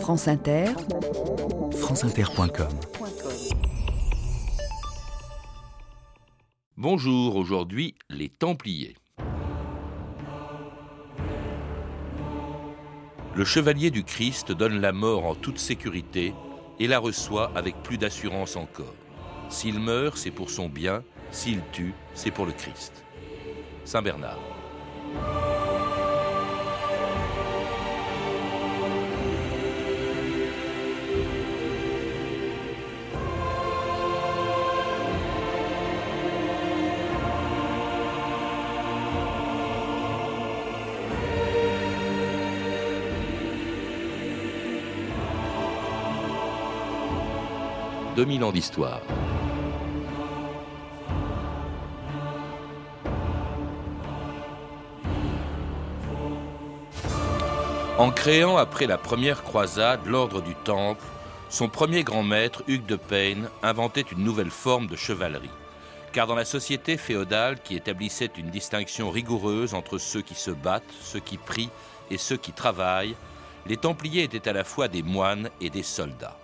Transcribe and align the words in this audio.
France 0.00 0.28
Inter, 0.28 0.66
franceinter.com 1.72 2.68
Bonjour, 6.76 7.36
aujourd'hui 7.36 7.94
les 8.08 8.28
Templiers. 8.28 8.96
Le 13.34 13.44
chevalier 13.44 13.90
du 13.90 14.04
Christ 14.04 14.52
donne 14.52 14.80
la 14.80 14.92
mort 14.92 15.24
en 15.26 15.34
toute 15.34 15.58
sécurité 15.58 16.34
et 16.78 16.86
la 16.86 16.98
reçoit 16.98 17.50
avec 17.54 17.82
plus 17.82 17.98
d'assurance 17.98 18.56
encore. 18.56 18.94
S'il 19.48 19.80
meurt, 19.80 20.16
c'est 20.16 20.30
pour 20.30 20.50
son 20.50 20.68
bien, 20.68 21.02
s'il 21.30 21.60
tue, 21.72 21.94
c'est 22.14 22.30
pour 22.30 22.46
le 22.46 22.52
Christ. 22.52 23.04
Saint 23.84 24.02
Bernard. 24.02 24.38
2000 48.16 48.44
ans 48.44 48.52
d'histoire. 48.52 49.02
En 57.98 58.10
créant 58.10 58.56
après 58.56 58.86
la 58.86 58.96
première 58.96 59.42
croisade 59.42 60.00
l'ordre 60.06 60.40
du 60.40 60.54
Temple, 60.54 61.04
son 61.50 61.68
premier 61.68 62.04
grand 62.04 62.22
maître, 62.22 62.62
Hugues 62.68 62.86
de 62.86 62.96
Payne, 62.96 63.50
inventait 63.62 64.00
une 64.00 64.24
nouvelle 64.24 64.50
forme 64.50 64.86
de 64.86 64.96
chevalerie. 64.96 65.50
Car 66.12 66.26
dans 66.26 66.34
la 66.34 66.46
société 66.46 66.96
féodale 66.96 67.60
qui 67.62 67.76
établissait 67.76 68.30
une 68.38 68.48
distinction 68.48 69.10
rigoureuse 69.10 69.74
entre 69.74 69.98
ceux 69.98 70.22
qui 70.22 70.34
se 70.34 70.50
battent, 70.50 70.84
ceux 71.02 71.20
qui 71.20 71.36
prient 71.36 71.70
et 72.10 72.16
ceux 72.16 72.38
qui 72.38 72.52
travaillent, 72.52 73.16
les 73.66 73.76
Templiers 73.76 74.22
étaient 74.22 74.48
à 74.48 74.54
la 74.54 74.64
fois 74.64 74.88
des 74.88 75.02
moines 75.02 75.50
et 75.60 75.68
des 75.68 75.82
soldats. 75.82 76.38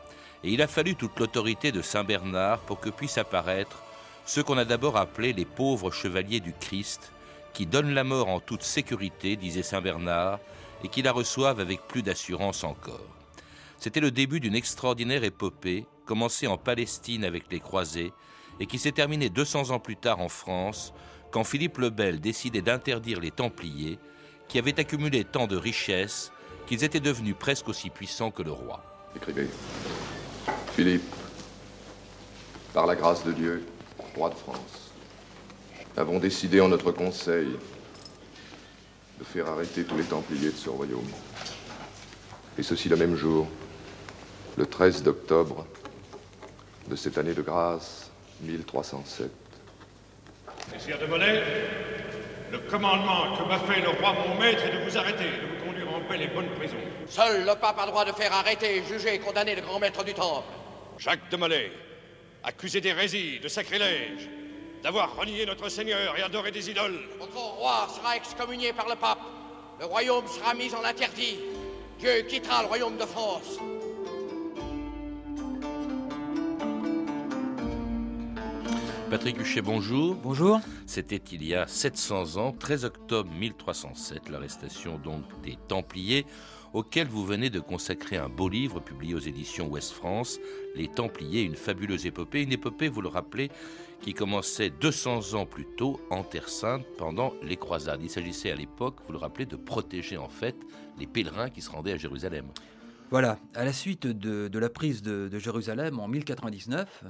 Et 0.44 0.52
il 0.52 0.62
a 0.62 0.66
fallu 0.66 0.96
toute 0.96 1.18
l'autorité 1.20 1.70
de 1.70 1.82
Saint 1.82 2.04
Bernard 2.04 2.58
pour 2.60 2.80
que 2.80 2.90
puissent 2.90 3.18
apparaître 3.18 3.82
ceux 4.24 4.42
qu'on 4.42 4.58
a 4.58 4.64
d'abord 4.64 4.96
appelés 4.96 5.32
les 5.32 5.44
pauvres 5.44 5.90
chevaliers 5.90 6.40
du 6.40 6.52
Christ, 6.52 7.12
qui 7.52 7.66
donnent 7.66 7.94
la 7.94 8.04
mort 8.04 8.28
en 8.28 8.40
toute 8.40 8.62
sécurité, 8.62 9.36
disait 9.36 9.62
Saint 9.62 9.80
Bernard, 9.80 10.38
et 10.84 10.88
qui 10.88 11.02
la 11.02 11.12
reçoivent 11.12 11.60
avec 11.60 11.86
plus 11.86 12.02
d'assurance 12.02 12.64
encore. 12.64 13.00
C'était 13.78 14.00
le 14.00 14.10
début 14.10 14.40
d'une 14.40 14.54
extraordinaire 14.54 15.24
épopée, 15.24 15.86
commencée 16.06 16.46
en 16.46 16.56
Palestine 16.56 17.24
avec 17.24 17.44
les 17.50 17.60
croisés, 17.60 18.12
et 18.60 18.66
qui 18.66 18.78
s'est 18.78 18.92
terminée 18.92 19.28
200 19.28 19.70
ans 19.70 19.80
plus 19.80 19.96
tard 19.96 20.20
en 20.20 20.28
France, 20.28 20.92
quand 21.30 21.44
Philippe 21.44 21.78
le 21.78 21.90
Bel 21.90 22.20
décidait 22.20 22.62
d'interdire 22.62 23.20
les 23.20 23.30
Templiers, 23.30 23.98
qui 24.48 24.58
avaient 24.58 24.78
accumulé 24.78 25.24
tant 25.24 25.46
de 25.46 25.56
richesses 25.56 26.32
qu'ils 26.66 26.84
étaient 26.84 27.00
devenus 27.00 27.34
presque 27.38 27.68
aussi 27.68 27.90
puissants 27.90 28.30
que 28.30 28.42
le 28.42 28.52
roi. 28.52 28.84
Philippe, 30.74 31.14
par 32.72 32.86
la 32.86 32.96
grâce 32.96 33.24
de 33.24 33.32
Dieu, 33.32 33.66
roi 34.16 34.30
de 34.30 34.34
France, 34.34 34.90
avons 35.98 36.18
décidé 36.18 36.62
en 36.62 36.68
notre 36.68 36.92
conseil 36.92 37.48
de 39.18 39.24
faire 39.24 39.48
arrêter 39.48 39.84
tous 39.84 39.98
les 39.98 40.04
Templiers 40.04 40.50
de 40.50 40.56
ce 40.56 40.70
royaume. 40.70 41.10
Et 42.56 42.62
ceci 42.62 42.88
le 42.88 42.96
même 42.96 43.16
jour, 43.16 43.48
le 44.56 44.64
13 44.64 45.02
d'octobre 45.02 45.66
de 46.88 46.96
cette 46.96 47.18
année 47.18 47.34
de 47.34 47.42
grâce 47.42 48.10
1307. 48.40 49.30
Messire 50.72 50.98
de 50.98 51.04
Molay, 51.04 51.42
le 52.50 52.58
commandement 52.70 53.36
que 53.36 53.46
m'a 53.46 53.58
fait 53.58 53.82
le 53.82 53.90
roi 53.90 54.14
mon 54.26 54.40
maître 54.40 54.64
est 54.64 54.72
de 54.72 54.90
vous 54.90 54.96
arrêter, 54.96 55.24
de 55.24 55.54
vous 55.54 55.66
conduire 55.66 55.94
en 55.94 56.00
belle 56.08 56.22
et 56.22 56.28
bonne 56.28 56.48
prison. 56.56 56.76
Seul 57.06 57.44
le 57.44 57.54
pape 57.60 57.78
a 57.78 57.86
droit 57.86 58.06
de 58.06 58.12
faire 58.12 58.32
arrêter, 58.32 58.82
juger 58.88 59.16
et 59.16 59.18
condamner 59.18 59.54
le 59.54 59.60
grand 59.60 59.78
maître 59.78 60.02
du 60.02 60.14
temple. 60.14 60.48
Jacques 61.02 61.32
de 61.32 61.36
Molay, 61.36 61.72
accusé 62.44 62.80
d'hérésie, 62.80 63.40
de 63.40 63.48
sacrilège, 63.48 64.30
d'avoir 64.84 65.16
renié 65.16 65.44
notre 65.44 65.68
Seigneur 65.68 66.16
et 66.16 66.22
adoré 66.22 66.52
des 66.52 66.70
idoles. 66.70 67.00
Votre 67.18 67.38
roi 67.38 67.88
sera 67.92 68.16
excommunié 68.16 68.72
par 68.72 68.88
le 68.88 68.94
pape. 68.94 69.18
Le 69.80 69.86
royaume 69.86 70.28
sera 70.28 70.54
mis 70.54 70.72
en 70.72 70.84
interdit. 70.84 71.38
Dieu 71.98 72.22
quittera 72.28 72.62
le 72.62 72.68
royaume 72.68 72.96
de 72.98 73.04
France. 73.04 73.58
Patrick 79.10 79.40
Huchet, 79.40 79.60
bonjour. 79.60 80.14
Bonjour. 80.14 80.60
C'était 80.86 81.16
il 81.16 81.44
y 81.44 81.56
a 81.56 81.66
700 81.66 82.36
ans, 82.36 82.52
13 82.52 82.84
octobre 82.84 83.30
1307, 83.32 84.28
l'arrestation 84.28 84.98
donc 84.98 85.24
des 85.42 85.58
Templiers, 85.66 86.26
auquel 86.72 87.06
vous 87.06 87.24
venez 87.24 87.50
de 87.50 87.60
consacrer 87.60 88.16
un 88.16 88.28
beau 88.28 88.48
livre 88.48 88.80
publié 88.80 89.14
aux 89.14 89.18
éditions 89.18 89.68
Ouest 89.68 89.92
France, 89.92 90.38
Les 90.74 90.88
Templiers, 90.88 91.42
une 91.42 91.56
fabuleuse 91.56 92.06
épopée, 92.06 92.42
une 92.42 92.52
épopée, 92.52 92.88
vous 92.88 93.02
le 93.02 93.08
rappelez, 93.08 93.50
qui 94.00 94.14
commençait 94.14 94.70
200 94.70 95.34
ans 95.34 95.46
plus 95.46 95.66
tôt 95.76 96.00
en 96.10 96.24
Terre 96.24 96.48
Sainte 96.48 96.84
pendant 96.98 97.34
les 97.42 97.56
croisades. 97.56 98.00
Il 98.02 98.10
s'agissait 98.10 98.50
à 98.50 98.56
l'époque, 98.56 98.96
vous 99.06 99.12
le 99.12 99.18
rappelez, 99.18 99.46
de 99.46 99.56
protéger 99.56 100.16
en 100.16 100.28
fait 100.28 100.56
les 100.98 101.06
pèlerins 101.06 101.50
qui 101.50 101.60
se 101.60 101.70
rendaient 101.70 101.92
à 101.92 101.98
Jérusalem. 101.98 102.46
Voilà, 103.10 103.38
à 103.54 103.64
la 103.64 103.72
suite 103.72 104.06
de, 104.06 104.58
la 104.58 104.70
prise 104.70 105.02
de, 105.02 105.28
de 105.28 105.38
Jérusalem 105.38 106.00
en 106.00 106.08
1099, 106.08 107.04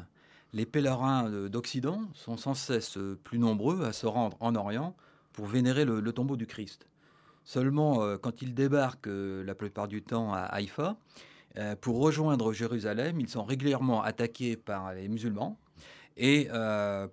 les 0.52 0.66
pèlerins 0.66 1.30
d'Occident 1.48 2.02
sont 2.14 2.36
sans 2.36 2.54
cesse 2.54 2.98
plus 3.24 3.38
nombreux 3.38 3.84
à 3.84 3.92
se 3.92 4.06
rendre 4.06 4.36
en 4.40 4.54
Orient 4.54 4.94
pour 5.32 5.46
vénérer 5.46 5.84
le, 5.84 6.12
tombeau 6.12 6.36
du 6.36 6.46
Christ. 6.46 6.86
Seulement, 7.44 8.02
euh, 8.02 8.16
quand 8.18 8.42
ils 8.42 8.54
débarquent 8.54 9.08
euh, 9.08 9.44
la 9.44 9.54
plupart 9.54 9.88
du 9.88 10.02
temps 10.02 10.32
à 10.32 10.40
Haïfa, 10.40 10.96
euh, 11.58 11.76
pour 11.76 11.98
rejoindre 11.98 12.52
Jérusalem, 12.52 13.20
ils 13.20 13.28
sont 13.28 13.44
régulièrement 13.44 14.02
attaqués 14.02 14.56
par 14.56 14.94
les 14.94 15.08
musulmans. 15.08 15.58
Et 16.18 16.48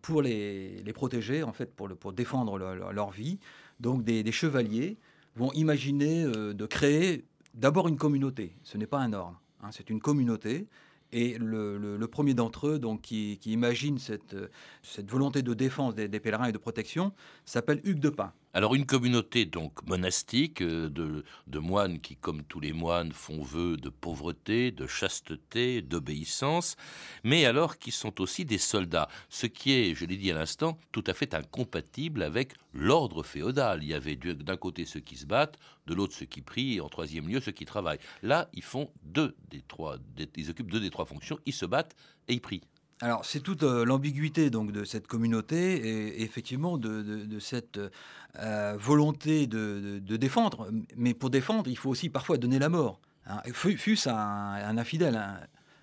pour 0.02 0.22
les, 0.22 0.84
protéger, 0.94 1.42
en 1.42 1.54
fait, 1.54 1.74
pour, 1.74 2.12
défendre 2.12 2.58
leur 2.58 3.12
vie, 3.12 3.40
donc 3.80 4.04
des, 4.04 4.30
chevaliers 4.34 4.98
vont 5.38 5.54
imaginer 5.54 6.26
de 6.26 6.66
créer 6.66 7.24
d'abord 7.54 7.88
une 7.88 7.96
communauté. 7.96 8.58
Ce 8.62 8.78
n'est 8.78 8.88
pas 8.88 9.00
un 9.00 9.14
ordre, 9.14 9.40
hein, 9.64 9.70
c'est 9.72 9.90
une 9.90 10.02
communauté 10.02 10.68
et 11.14 11.38
le, 11.40 11.98
premier 12.08 12.34
d'entre 12.34 12.68
eux, 12.68 12.78
donc, 12.78 13.00
qui, 13.04 13.40
imagine 13.46 14.00
cette, 14.00 14.36
cette, 14.84 15.10
volonté 15.10 15.44
de 15.44 15.54
défense 15.54 15.96
des, 15.96 16.10
des 16.10 16.20
pèlerins 16.20 16.50
et 16.50 16.52
de 16.52 16.58
protection, 16.58 17.14
s'appelle 17.46 17.80
Hugues 17.86 18.02
de 18.02 18.10
Pin. 18.10 18.34
Alors 18.52 18.74
une 18.74 18.88
communauté 18.88 19.46
donc 19.46 19.88
monastique 19.88 20.64
euh, 20.64 20.90
de, 20.90 21.60
moines 21.60 22.00
qui, 22.00 22.16
comme 22.16 22.42
tous 22.42 22.60
les 22.60 22.74
moines, 22.74 23.12
font 23.12 23.44
vœu 23.44 23.78
de 23.78 23.90
pauvreté, 23.90 24.72
de 24.72 24.88
chasteté, 24.88 25.84
d'obéissance, 25.84 26.76
mais 27.24 27.46
alors 27.46 27.78
qui 27.78 27.92
sont 27.92 28.20
aussi 28.20 28.46
des 28.46 28.58
soldats, 28.58 29.08
ce 29.30 29.46
qui 29.46 29.74
est, 29.74 29.94
je 29.94 30.04
l'ai 30.06 30.18
dit 30.18 30.32
à 30.32 30.34
l'instant, 30.34 30.80
tout 30.92 31.04
à 31.06 31.14
fait 31.14 31.36
incompatible 31.36 32.24
avec 32.24 32.54
l'ordre 32.74 33.22
féodal. 33.22 33.84
Il 33.84 33.90
y 33.90 33.94
avait 33.94 34.16
d'un 34.16 34.58
côté 34.58 34.86
ceux 34.86 35.00
qui 35.00 35.16
se 35.16 35.28
battent, 35.28 35.60
de 35.86 35.94
l'autre 35.94 36.16
ceux 36.16 36.26
qui 36.26 36.42
prient, 36.42 36.78
et 36.78 36.82
en 36.82 36.90
troisième 36.90 37.28
lieu 37.28 37.42
ceux 37.42 37.52
qui 37.52 37.66
travaillent. 37.66 38.00
Là, 38.24 38.50
font 38.64 38.90
deux 39.04 39.36
des 39.52 39.62
trois, 39.62 39.98
ils 40.36 40.50
occupent 40.50 40.72
deux 40.72 40.80
des 40.80 40.90
trois 40.90 41.06
fonctions, 41.06 41.38
ils 41.46 41.54
se 41.54 41.68
battent 41.68 41.96
et 42.28 42.34
ils 42.34 42.42
prient. 42.42 42.64
Alors 43.02 43.24
c'est 43.24 43.40
toute 43.40 43.64
euh, 43.64 43.86
l'ambiguïté 43.86 44.50
donc 44.50 44.72
de 44.72 44.84
cette 44.84 45.08
communauté 45.08 45.76
et, 45.76 46.22
effectivement 46.24 46.78
de, 46.78 47.40
cette 47.40 47.80
euh, 48.38 48.76
volonté 48.78 49.48
de, 49.48 50.00
défendre. 50.18 50.70
Mais 50.98 51.14
pour 51.14 51.30
défendre, 51.30 51.70
il 51.70 51.78
faut 51.78 51.90
aussi 51.90 52.10
parfois 52.10 52.38
donner 52.38 52.60
la 52.60 52.70
mort. 52.70 53.00
Hein. 53.26 53.42
Fût-ce 53.54 54.10
un, 54.10 54.78
infidèle, 54.78 55.20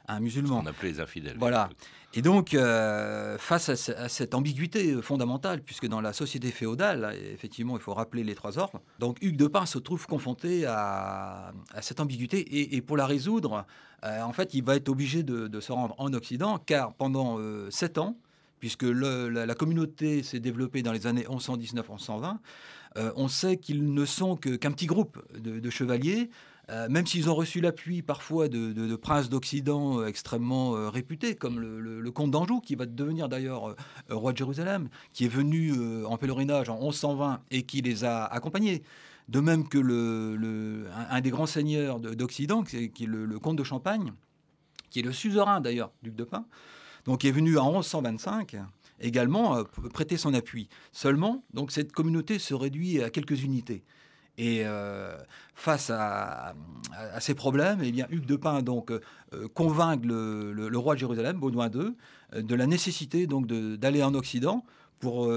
un, 0.08 0.20
musulman. 0.20 0.62
On 0.62 0.66
appelait 0.66 0.90
les 0.90 1.00
infidèles. 1.00 1.36
Voilà. 1.38 1.68
Et 2.16 2.22
donc, 2.22 2.54
euh, 2.54 3.36
face 3.36 3.68
à, 3.68 4.08
cette 4.08 4.34
ambiguïté 4.34 5.02
fondamentale, 5.02 5.60
puisque 5.60 5.86
dans 5.86 6.00
la 6.00 6.14
société 6.14 6.50
féodale, 6.50 7.14
effectivement, 7.32 7.76
il 7.76 7.82
faut 7.82 7.92
rappeler 7.92 8.24
les 8.24 8.34
trois 8.34 8.58
ordres, 8.58 8.80
donc 8.98 9.18
Hugues 9.20 9.36
de 9.36 9.46
Pin 9.46 9.66
se 9.66 9.78
trouve 9.78 10.06
confronté 10.06 10.64
à, 10.64 11.52
cette 11.82 12.00
ambiguïté, 12.00 12.74
et, 12.74 12.80
pour 12.80 12.96
la 12.96 13.04
résoudre, 13.04 13.66
euh, 14.04 14.22
en 14.22 14.32
fait, 14.32 14.54
il 14.54 14.64
va 14.64 14.76
être 14.76 14.88
obligé 14.88 15.24
de, 15.24 15.60
se 15.60 15.72
rendre 15.72 15.94
en 15.98 16.12
Occident, 16.14 16.58
car 16.58 16.94
pendant 16.94 17.38
euh, 17.38 17.70
sept 17.70 17.98
ans, 17.98 18.16
puisque 18.60 18.84
la, 18.84 19.54
communauté 19.54 20.22
s'est 20.22 20.40
développée 20.40 20.82
dans 20.82 20.92
les 20.92 21.06
années 21.06 21.24
1119-1120, 21.24 22.38
on 23.14 23.28
sait 23.28 23.58
qu'ils 23.58 23.92
ne 23.92 24.06
sont 24.06 24.36
qu'un 24.36 24.72
petit 24.72 24.86
groupe 24.86 25.22
de 25.38 25.68
chevaliers 25.68 26.30
euh, 26.68 26.88
même 26.88 27.06
s'ils 27.06 27.30
ont 27.30 27.34
reçu 27.34 27.60
l'appui 27.60 28.02
parfois 28.02 28.48
de, 28.48 28.96
princes 28.96 29.28
d'Occident 29.28 30.00
euh, 30.00 30.06
extrêmement 30.06 30.74
euh, 30.74 30.88
réputés, 30.88 31.36
comme 31.36 31.60
le, 31.60 32.10
comte 32.10 32.32
d'Anjou, 32.32 32.60
qui 32.60 32.74
va 32.74 32.86
devenir 32.86 33.28
d'ailleurs 33.28 33.76
roi 34.08 34.32
de 34.32 34.38
Jérusalem, 34.38 34.88
qui 35.12 35.26
est 35.26 35.28
venu 35.28 35.74
en 36.06 36.16
pèlerinage 36.16 36.70
en 36.70 36.80
1120 36.80 37.40
et 37.50 37.62
qui 37.64 37.82
les 37.82 38.04
a 38.04 38.24
accompagnés. 38.24 38.82
De 39.28 39.40
même 39.40 39.68
que 39.68 39.76
le, 39.76 40.86
des 41.20 41.30
grands 41.30 41.46
seigneurs 41.46 42.00
d'Occident, 42.00 42.62
qui 42.62 42.76
est 42.76 43.06
le, 43.06 43.38
comte 43.38 43.56
de 43.56 43.64
Champagne, 43.64 44.12
qui 44.88 45.00
est 45.00 45.02
le 45.02 45.12
suzerain 45.12 45.60
d'ailleurs, 45.60 45.90
duc 46.02 46.14
de 46.14 46.24
Pin, 46.24 46.46
donc 47.04 47.20
qui 47.20 47.28
est 47.28 47.32
venu 47.32 47.58
en 47.58 47.72
1125 47.72 48.56
également 49.00 49.62
prêter 49.92 50.16
son 50.16 50.32
appui. 50.32 50.68
Seulement, 50.92 51.44
donc 51.52 51.70
cette 51.70 51.92
communauté 51.92 52.38
se 52.38 52.54
réduit 52.54 53.02
à 53.02 53.10
quelques 53.10 53.42
unités. 53.42 53.82
Et 54.38 54.62
euh, 54.64 55.16
face 55.54 55.90
à, 55.90 56.54
ces 57.20 57.34
problèmes, 57.34 57.80
eh 57.82 57.88
Hugues 57.88 58.26
de 58.26 58.36
Pin 58.36 58.62
donc, 58.62 58.90
euh, 58.90 59.00
convainc 59.54 60.04
le, 60.04 60.70
roi 60.76 60.94
de 60.94 61.00
Jérusalem, 61.00 61.38
Baudouin 61.38 61.70
II, 61.70 61.94
euh, 62.34 62.42
de 62.42 62.54
la 62.54 62.66
nécessité 62.66 63.26
d'aller 63.26 64.02
en 64.02 64.14
Occident 64.14 64.64
pour 64.98 65.28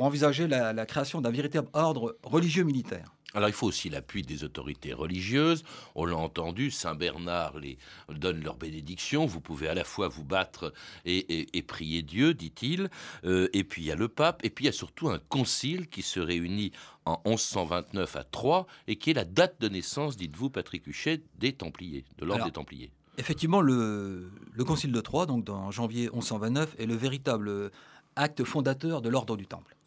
envisager 0.00 0.46
la 0.46 0.86
création 0.86 1.20
d'un 1.20 1.30
véritable 1.30 1.68
ordre 1.72 2.16
religieux 2.22 2.62
militaire. 2.62 3.12
Alors 3.34 3.50
il 3.50 3.54
faut 3.54 3.66
aussi 3.66 3.90
l'appui 3.90 4.22
des 4.22 4.42
autorités 4.42 4.94
religieuses. 4.94 5.62
On 5.94 6.06
l'a 6.06 6.16
entendu, 6.16 6.70
Saint 6.70 6.94
Bernard 6.94 7.58
les 7.58 7.76
donne 8.08 8.42
leur 8.42 8.56
bénédiction. 8.56 9.26
Vous 9.26 9.42
pouvez 9.42 9.68
à 9.68 9.74
la 9.74 9.84
fois 9.84 10.08
vous 10.08 10.24
battre 10.24 10.72
et, 11.04 11.62
prier 11.66 12.02
Dieu, 12.02 12.32
dit-il. 12.32 12.88
Euh, 13.24 13.48
et 13.52 13.64
puis 13.64 13.82
il 13.82 13.84
y 13.86 13.92
a 13.92 13.96
le 13.96 14.08
pape. 14.08 14.42
Et 14.44 14.50
puis 14.50 14.64
il 14.64 14.66
y 14.66 14.70
a 14.70 14.72
surtout 14.72 15.10
un 15.10 15.18
concile 15.18 15.88
qui 15.88 16.00
se 16.00 16.20
réunit 16.20 16.72
en 17.04 17.20
1129 17.26 18.16
à 18.16 18.24
Troyes 18.24 18.66
et 18.86 18.96
qui 18.96 19.10
est 19.10 19.14
la 19.14 19.26
date 19.26 19.60
de 19.60 19.68
naissance, 19.68 20.16
dites-vous, 20.16 20.48
Patrick 20.48 20.86
Huchet, 20.86 21.22
des 21.38 21.52
Templiers, 21.52 22.04
de 22.16 22.24
l'ordre 22.24 22.46
des 22.46 22.50
Templiers. 22.50 22.90
Effectivement, 23.18 23.60
le, 23.60 24.30
le 24.54 24.64
concile 24.64 24.92
de 24.92 25.00
Troyes, 25.00 25.26
donc 25.26 25.50
en 25.50 25.70
janvier 25.70 26.08
1129, 26.14 26.76
est 26.78 26.86
le 26.86 26.94
véritable 26.94 27.70
acte 28.16 28.44
fondateur 28.44 29.02
de 29.02 29.08
l'ordre 29.08 29.36
du 29.36 29.46
Temple. 29.46 29.77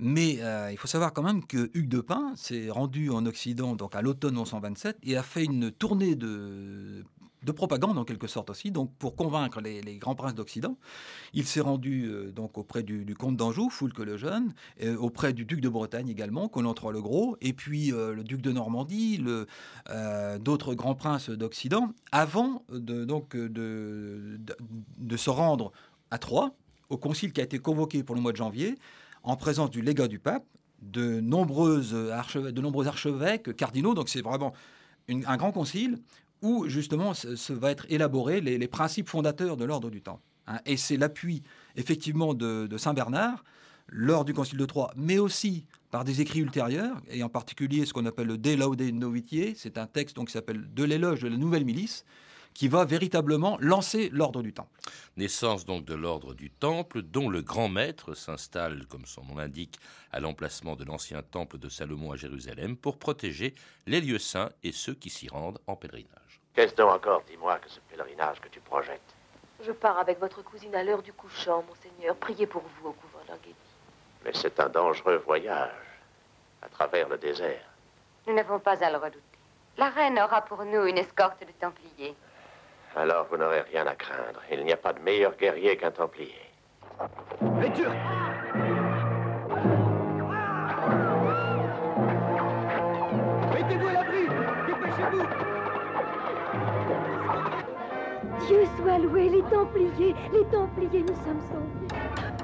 Mais 0.00 0.38
euh, 0.40 0.72
il 0.72 0.78
faut 0.78 0.88
savoir 0.88 1.12
quand 1.12 1.22
même 1.22 1.44
que 1.44 1.70
Hugues 1.74 1.88
de 1.88 2.00
Pin 2.00 2.32
s'est 2.34 2.70
rendu 2.70 3.10
en 3.10 3.26
Occident 3.26 3.76
donc 3.76 3.94
à 3.94 4.00
l'automne 4.00 4.34
1127 4.34 4.96
et 5.02 5.16
a 5.16 5.22
fait 5.22 5.44
une 5.44 5.70
tournée 5.70 6.14
de, 6.14 7.04
propagande 7.54 7.98
en 7.98 8.04
quelque 8.04 8.26
sorte 8.26 8.48
aussi, 8.48 8.70
donc 8.70 8.94
pour 8.98 9.14
convaincre 9.14 9.60
les, 9.60 9.98
grands 9.98 10.14
princes 10.14 10.34
d'Occident. 10.34 10.78
Il 11.34 11.44
s'est 11.44 11.60
rendu 11.60 12.06
euh, 12.06 12.32
donc 12.32 12.56
auprès 12.56 12.82
du, 12.82 13.14
comte 13.14 13.36
d'Anjou, 13.36 13.68
Foulque 13.68 13.98
le 13.98 14.16
Jeune, 14.16 14.54
auprès 14.98 15.34
du 15.34 15.44
duc 15.44 15.60
de 15.60 15.68
Bretagne 15.68 16.08
également, 16.08 16.48
Colin 16.48 16.72
III 16.74 16.92
le 16.92 17.02
Gros, 17.02 17.36
et 17.42 17.52
puis 17.52 17.92
euh, 17.92 18.14
le 18.14 18.24
duc 18.24 18.40
de 18.40 18.52
Normandie, 18.52 19.22
d'autres 20.40 20.74
grands 20.74 20.94
princes 20.94 21.28
d'Occident, 21.28 21.92
avant 22.10 22.64
de, 22.70 23.04
donc 23.04 23.36
de, 23.36 24.40
de 24.96 25.16
se 25.18 25.28
rendre 25.28 25.72
à 26.10 26.16
Troyes, 26.16 26.54
au 26.88 26.96
concile 26.96 27.32
qui 27.32 27.40
a 27.42 27.44
été 27.44 27.58
convoqué 27.58 28.02
pour 28.02 28.14
le 28.14 28.22
mois 28.22 28.32
de 28.32 28.36
janvier, 28.36 28.76
en 29.22 29.36
présence 29.36 29.70
du 29.70 29.82
légat 29.82 30.08
du 30.08 30.18
pape, 30.18 30.44
de, 30.82 31.20
nombreuses 31.20 31.94
archevêques, 32.12 32.54
de 32.54 32.60
nombreux 32.60 32.86
archevêques, 32.86 33.54
cardinaux. 33.56 33.94
Donc 33.94 34.08
c'est 34.08 34.22
vraiment 34.22 34.52
un 35.08 35.36
grand 35.36 35.52
concile 35.52 35.98
où 36.42 36.66
justement 36.68 37.14
se, 37.14 37.52
va 37.52 37.70
être 37.70 37.86
élaboré 37.88 38.40
les, 38.40 38.68
principes 38.68 39.08
fondateurs 39.08 39.56
de 39.56 39.64
l'ordre 39.64 39.90
du 39.90 40.00
Temple. 40.00 40.22
Hein. 40.46 40.58
Et 40.66 40.76
c'est 40.76 40.96
l'appui 40.96 41.42
effectivement 41.76 42.34
de, 42.34 42.68
Saint 42.78 42.94
Bernard 42.94 43.44
lors 43.88 44.24
du 44.24 44.32
Concile 44.32 44.58
de 44.58 44.64
Troyes, 44.66 44.92
mais 44.96 45.18
aussi 45.18 45.66
par 45.90 46.04
des 46.04 46.20
écrits 46.20 46.38
ultérieurs, 46.38 46.96
et 47.10 47.24
en 47.24 47.28
particulier 47.28 47.84
ce 47.84 47.92
qu'on 47.92 48.06
appelle 48.06 48.28
le 48.28 48.38
De 48.38 48.54
Laude 48.54 48.80
Novitiae, 48.80 49.54
c'est 49.56 49.78
un 49.78 49.86
texte 49.86 50.14
donc, 50.14 50.28
qui 50.28 50.32
s'appelle 50.32 50.72
De 50.72 50.84
l'éloge 50.84 51.22
de 51.22 51.28
la 51.28 51.36
nouvelle 51.36 51.64
milice, 51.64 52.04
qui 52.54 52.68
va 52.68 52.84
véritablement 52.84 53.56
lancer 53.60 54.08
l'ordre 54.10 54.42
du 54.42 54.52
Temple. 54.52 54.78
Naissance 55.16 55.64
donc 55.64 55.84
de 55.84 55.94
l'ordre 55.94 56.34
du 56.34 56.50
Temple, 56.50 57.02
dont 57.02 57.28
le 57.28 57.42
grand 57.42 57.68
maître 57.68 58.14
s'installe, 58.14 58.86
comme 58.86 59.06
son 59.06 59.24
nom 59.24 59.36
l'indique, 59.36 59.78
à 60.12 60.20
l'emplacement 60.20 60.76
de 60.76 60.84
l'ancien 60.84 61.22
temple 61.22 61.58
de 61.58 61.68
Salomon 61.68 62.12
à 62.12 62.16
Jérusalem 62.16 62.76
pour 62.76 62.98
protéger 62.98 63.54
les 63.86 64.00
lieux 64.00 64.18
saints 64.18 64.50
et 64.62 64.72
ceux 64.72 64.94
qui 64.94 65.10
s'y 65.10 65.28
rendent 65.28 65.58
en 65.66 65.76
pèlerinage. 65.76 66.40
Qu'est-ce 66.54 66.74
donc 66.74 66.90
encore, 66.90 67.22
dis-moi, 67.28 67.58
que 67.58 67.70
ce 67.70 67.80
pèlerinage 67.90 68.40
que 68.40 68.48
tu 68.48 68.60
projettes? 68.60 69.14
Je 69.64 69.72
pars 69.72 69.98
avec 69.98 70.18
votre 70.18 70.42
cousine 70.42 70.74
à 70.74 70.82
l'heure 70.82 71.02
du 71.02 71.12
couchant, 71.12 71.62
monseigneur. 71.68 72.16
Priez 72.16 72.46
pour 72.46 72.62
vous 72.62 72.88
au 72.88 72.92
couvent 72.92 73.24
d'Anguédi. 73.28 73.54
Mais 74.24 74.32
c'est 74.34 74.58
un 74.58 74.68
dangereux 74.68 75.22
voyage, 75.26 75.70
à 76.62 76.68
travers 76.68 77.08
le 77.08 77.18
désert. 77.18 77.64
Nous 78.26 78.34
n'avons 78.34 78.58
pas 78.58 78.82
à 78.82 78.90
le 78.90 78.96
redouter. 78.96 79.20
La 79.76 79.90
reine 79.90 80.18
aura 80.18 80.42
pour 80.42 80.64
nous 80.64 80.86
une 80.86 80.98
escorte 80.98 81.40
de 81.40 81.52
Templiers. 81.58 82.14
Alors 82.96 83.26
vous 83.30 83.36
n'aurez 83.36 83.60
rien 83.62 83.86
à 83.86 83.94
craindre. 83.94 84.40
Il 84.50 84.64
n'y 84.64 84.72
a 84.72 84.76
pas 84.76 84.92
de 84.92 85.00
meilleur 85.00 85.36
guerrier 85.36 85.76
qu'un 85.76 85.90
Templier. 85.90 86.34
Les 87.60 87.72
Turcs 87.72 87.90
Mettez-vous 93.54 93.86
à 93.86 93.92
l'abri 93.92 94.26
Dépêchez-vous 94.66 95.24
Dieu 98.46 98.64
soit 98.76 98.98
loué, 98.98 99.28
les 99.28 99.42
Templiers 99.42 100.14
Les 100.32 100.44
Templiers, 100.50 101.02
nous 101.02 101.14
sommes 101.24 101.40
sauvés 101.48 102.39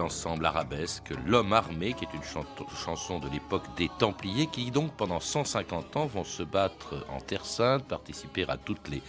ensemble 0.00 0.46
arabesque 0.46 1.12
L'homme 1.26 1.52
armé, 1.52 1.92
qui 1.92 2.04
est 2.04 2.14
une 2.14 2.22
chanson 2.22 3.18
de 3.18 3.28
l'époque 3.28 3.64
des 3.76 3.90
Templiers, 3.98 4.46
qui 4.46 4.70
donc 4.70 4.92
pendant 4.92 5.20
150 5.20 5.96
ans 5.96 6.06
vont 6.06 6.24
se 6.24 6.42
battre 6.42 7.06
en 7.10 7.20
Terre 7.20 7.44
Sainte, 7.44 7.84
participer 7.84 8.44
à 8.48 8.56
toutes 8.56 8.88
les 8.88 9.02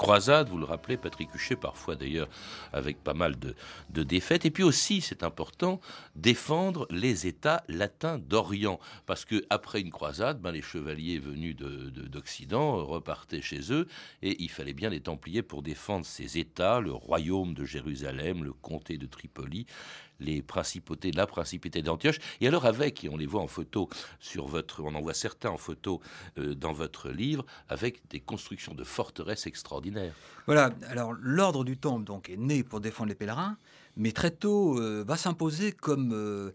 croisades, 0.00 0.48
vous 0.48 0.56
le 0.56 0.64
rappelez, 0.64 0.96
Patrick 0.96 1.34
Huchet, 1.34 1.56
parfois 1.56 1.94
d'ailleurs 1.94 2.30
avec 2.72 3.04
pas 3.04 3.12
mal 3.12 3.36
de, 3.38 4.02
défaites. 4.02 4.46
Et 4.46 4.50
puis 4.50 4.62
aussi, 4.62 5.02
c'est 5.02 5.22
important, 5.22 5.78
défendre 6.16 6.86
les 6.90 7.26
États 7.26 7.62
latins 7.68 8.18
d'Orient. 8.18 8.80
Parce 9.04 9.26
que 9.26 9.44
après 9.50 9.82
une 9.82 9.90
croisade, 9.90 10.40
ben, 10.40 10.52
les 10.52 10.62
chevaliers 10.62 11.18
venus 11.18 11.54
d'Occident 11.54 12.82
repartaient 12.86 13.42
chez 13.42 13.74
eux 13.74 13.86
et 14.22 14.42
il 14.42 14.48
fallait 14.48 14.72
bien 14.72 14.88
les 14.88 15.00
Templiers 15.00 15.42
pour 15.42 15.62
défendre 15.62 16.06
ces 16.06 16.38
États, 16.38 16.80
le 16.80 16.92
royaume 16.92 17.52
de 17.52 17.66
Jérusalem, 17.66 18.42
le 18.42 18.54
comté 18.54 18.96
de 18.96 19.04
Tripoli 19.04 19.66
les 20.20 20.42
principautés, 20.42 21.10
la 21.10 21.26
principauté 21.26 21.82
d'Antioche. 21.82 22.18
Et 22.40 22.46
alors 22.46 22.66
avec, 22.66 23.04
et 23.04 23.08
on 23.08 23.16
les 23.16 23.26
voit 23.26 23.40
en 23.40 23.46
photo 23.46 23.88
sur 24.20 24.46
votre, 24.46 24.82
on 24.82 24.94
en 24.94 25.00
voit 25.00 25.14
certains 25.14 25.50
en 25.50 25.56
photo 25.56 26.00
euh, 26.38 26.54
dans 26.54 26.72
votre 26.72 27.10
livre, 27.10 27.44
avec 27.68 28.06
des 28.08 28.20
constructions 28.20 28.74
de 28.74 28.84
forteresses 28.84 29.46
extraordinaires. 29.46 29.89
Voilà. 30.46 30.70
Alors 30.88 31.12
l'ordre 31.20 31.64
du 31.64 31.76
Temple 31.76 32.04
donc 32.04 32.30
est 32.30 32.36
né 32.36 32.62
pour 32.62 32.80
défendre 32.80 33.08
les 33.08 33.14
pèlerins, 33.14 33.56
mais 33.96 34.12
très 34.12 34.30
tôt 34.30 34.78
euh, 34.78 35.04
va 35.06 35.16
s'imposer 35.16 35.72
comme 35.72 36.12
euh, 36.12 36.50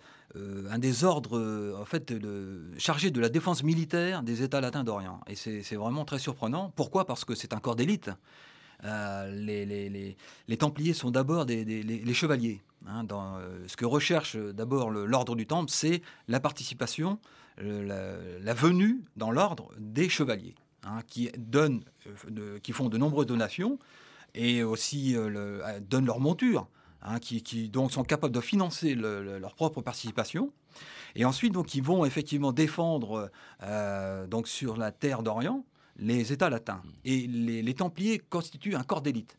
un 0.69 0.79
des 0.79 1.03
ordres 1.03 1.75
en 1.79 1.85
fait 1.85 2.13
chargé 2.77 3.11
de 3.11 3.21
la 3.21 3.29
défense 3.29 3.63
militaire 3.63 4.23
des 4.23 4.43
États 4.43 4.61
latins 4.61 4.83
d'Orient. 4.83 5.21
Et 5.27 5.35
c'est 5.35 5.75
vraiment 5.75 6.05
très 6.05 6.19
surprenant. 6.19 6.73
Pourquoi? 6.75 7.05
Parce 7.05 7.23
que 7.23 7.35
c'est 7.35 7.53
un 7.53 7.59
corps 7.59 7.75
d'élite. 7.75 8.09
Les, 8.83 10.15
Templiers 10.59 10.93
sont 10.93 11.11
d'abord 11.11 11.45
des, 11.45 11.63
les 11.63 12.13
chevaliers. 12.13 12.61
Hein, 12.87 13.05
euh, 13.11 13.63
ce 13.67 13.75
que 13.77 13.85
recherche 13.85 14.35
euh, 14.35 14.53
d'abord 14.53 14.91
l'ordre 14.91 15.35
du 15.35 15.47
Temple, 15.47 15.71
c'est 15.71 16.01
la 16.27 16.39
participation, 16.39 17.19
euh, 17.61 18.39
la, 18.43 18.53
venue 18.53 19.01
dans 19.15 19.31
l'ordre 19.31 19.71
des 19.79 20.07
chevaliers, 20.07 20.55
hein, 20.85 21.01
qui, 21.07 21.29
donnent, 21.37 21.83
qui 22.63 22.71
font 22.71 22.89
de 22.89 22.97
nombreuses 22.97 23.25
donations 23.25 23.79
et 24.33 24.63
aussi 24.63 25.15
donnent 25.81 26.05
leur 26.05 26.19
monture, 26.19 26.67
hein, 27.01 27.19
qui, 27.19 27.69
donc 27.69 27.91
sont 27.91 28.03
capables 28.03 28.33
de 28.33 28.41
financer 28.41 28.95
leur 28.95 29.55
propre 29.55 29.81
participation. 29.81 30.51
Et 31.15 31.25
ensuite, 31.25 31.53
donc, 31.53 31.75
ils 31.75 31.83
vont 31.83 32.05
effectivement 32.05 32.51
défendre 32.51 33.31
donc 34.27 34.47
sur 34.47 34.77
la 34.77 34.91
terre 34.91 35.23
d'Orient 35.23 35.63
les 35.97 36.33
États 36.33 36.49
latins. 36.49 36.81
Et 37.03 37.27
les 37.27 37.73
Templiers 37.73 38.19
constituent 38.19 38.75
un 38.75 38.83
corps 38.83 39.01
d'élite 39.01 39.37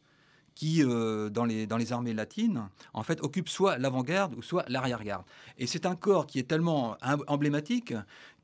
qui, 0.57 0.83
euh, 0.83 1.29
dans, 1.29 1.45
les, 1.45 1.67
dans 1.67 1.76
les 1.76 1.93
armées 1.93 2.15
latines, 2.15 2.69
en 2.95 3.03
fait, 3.03 3.21
occupe 3.23 3.49
soit 3.49 3.76
l'avant-garde 3.76 4.35
ou 4.35 4.43
soit 4.43 4.65
l'arrière-garde. 4.69 5.25
Et 5.59 5.67
c'est 5.67 5.87
un 5.87 5.95
corps 5.95 6.26
qui 6.26 6.38
est 6.38 6.49
tellement 6.49 6.97
emblématique 7.29 7.93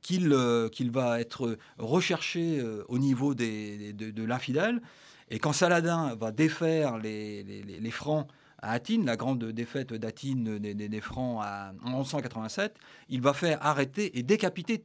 qu'il 0.03 0.33
euh, 0.33 0.69
qu'il 0.69 0.91
va 0.91 1.21
être 1.21 1.57
recherché 1.79 2.59
euh, 2.59 2.85
au 2.89 2.99
niveau 2.99 3.35
de, 3.35 4.23
l'infidèle. 4.25 4.83
Et 5.31 5.39
quand 5.39 5.53
Saladin 5.53 6.15
va 6.17 6.31
défaire 6.31 6.99
les, 6.99 7.91
Francs 7.91 8.29
à 8.61 8.73
Athine, 8.73 9.07
la 9.07 9.17
grande 9.17 9.45
défaite 9.45 9.95
d'Athine 9.95 10.59
des, 10.59 11.01
Francs 11.01 11.43
en 11.85 11.89
1187, 11.89 12.77
il 13.09 13.23
va 13.23 13.33
faire 13.33 13.59
arrêter 13.65 14.19
et 14.19 14.23
décapiter 14.23 14.85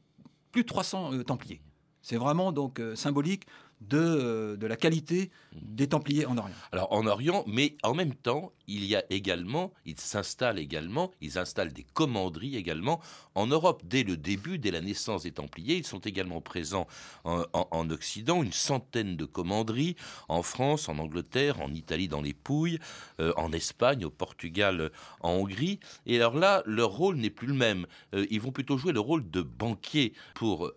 plus 0.50 0.62
de 0.62 0.68
300 0.68 1.22
Templiers. 1.24 1.60
C'est 2.00 2.16
vraiment 2.16 2.52
donc 2.52 2.80
symbolique 2.94 3.44
de, 3.80 4.56
de 4.58 4.66
la 4.66 4.76
qualité 4.76 5.30
des 5.52 5.88
Templiers 5.88 6.26
en 6.26 6.36
Orient. 6.36 6.54
Alors 6.72 6.92
en 6.92 7.06
Orient, 7.06 7.44
mais 7.46 7.76
en 7.82 7.94
même 7.94 8.14
temps, 8.14 8.52
il 8.68 8.84
y 8.84 8.94
a 8.94 9.04
également, 9.10 9.72
ils 9.86 9.98
s'installent 9.98 10.58
également, 10.58 11.10
ils 11.20 11.38
installent 11.38 11.72
des 11.72 11.84
commanderies 11.84 12.56
également 12.56 13.00
en 13.34 13.46
Europe. 13.46 13.82
Dès 13.84 14.04
le 14.04 14.16
début, 14.16 14.58
dès 14.58 14.70
la 14.70 14.82
naissance 14.82 15.22
des 15.22 15.32
Templiers, 15.32 15.76
ils 15.76 15.86
sont 15.86 16.00
également 16.00 16.40
présents 16.40 16.86
en, 17.24 17.90
Occident, 17.90 18.42
une 18.42 18.52
centaine 18.52 19.16
de 19.16 19.24
commanderies 19.24 19.96
en 20.28 20.42
France, 20.42 20.88
en 20.88 20.98
Angleterre, 20.98 21.60
en 21.60 21.72
Italie 21.72 22.08
dans 22.08 22.20
les 22.20 22.34
Pouilles, 22.34 22.78
euh, 23.20 23.32
en 23.36 23.52
Espagne, 23.52 24.04
au 24.04 24.10
Portugal, 24.10 24.90
en 25.20 25.30
Hongrie. 25.30 25.80
Et 26.04 26.16
alors 26.16 26.36
là, 26.36 26.62
leur 26.66 26.90
rôle 26.90 27.16
n'est 27.16 27.30
plus 27.30 27.46
le 27.46 27.54
même. 27.54 27.86
Euh, 28.14 28.26
ils 28.30 28.40
vont 28.40 28.52
plutôt 28.52 28.76
jouer 28.76 28.92
le 28.92 29.00
rôle 29.00 29.30
de 29.30 29.40
banquiers. 29.40 30.12
Pour, 30.34 30.70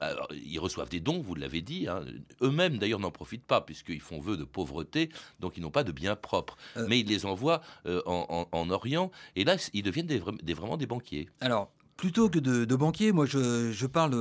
ils 0.45 0.59
reçoivent 0.59 0.89
des 0.89 1.01
dons, 1.01 1.21
vous 1.21 1.35
l'avez 1.35 1.61
dit. 1.61 1.87
Hein. 1.87 2.05
Eux-mêmes, 2.41 2.77
d'ailleurs, 2.77 2.90
n'en 2.99 3.11
profitent 3.11 3.45
pas 3.45 3.61
puisqu'ils 3.61 4.01
font 4.01 4.19
vœu 4.19 4.37
de 4.37 4.43
pauvreté, 4.43 5.09
donc 5.39 5.57
ils 5.57 5.61
n'ont 5.61 5.71
pas 5.71 5.83
de 5.83 5.91
biens 5.91 6.15
propres. 6.15 6.57
Euh. 6.77 6.85
Mais 6.87 6.99
ils 6.99 7.07
les 7.07 7.25
envoient 7.25 7.61
euh, 7.85 8.01
en, 8.05 8.69
Orient, 8.69 9.11
et 9.35 9.43
là, 9.43 9.57
ils 9.73 9.83
deviennent 9.83 10.07
des, 10.07 10.19
vraiment 10.53 10.77
des 10.77 10.85
banquiers. 10.85 11.29
Alors, 11.39 11.71
plutôt 11.97 12.29
que 12.29 12.39
de, 12.39 12.75
banquiers, 12.75 13.11
moi 13.11 13.25
je, 13.25 13.85
parle, 13.85 14.11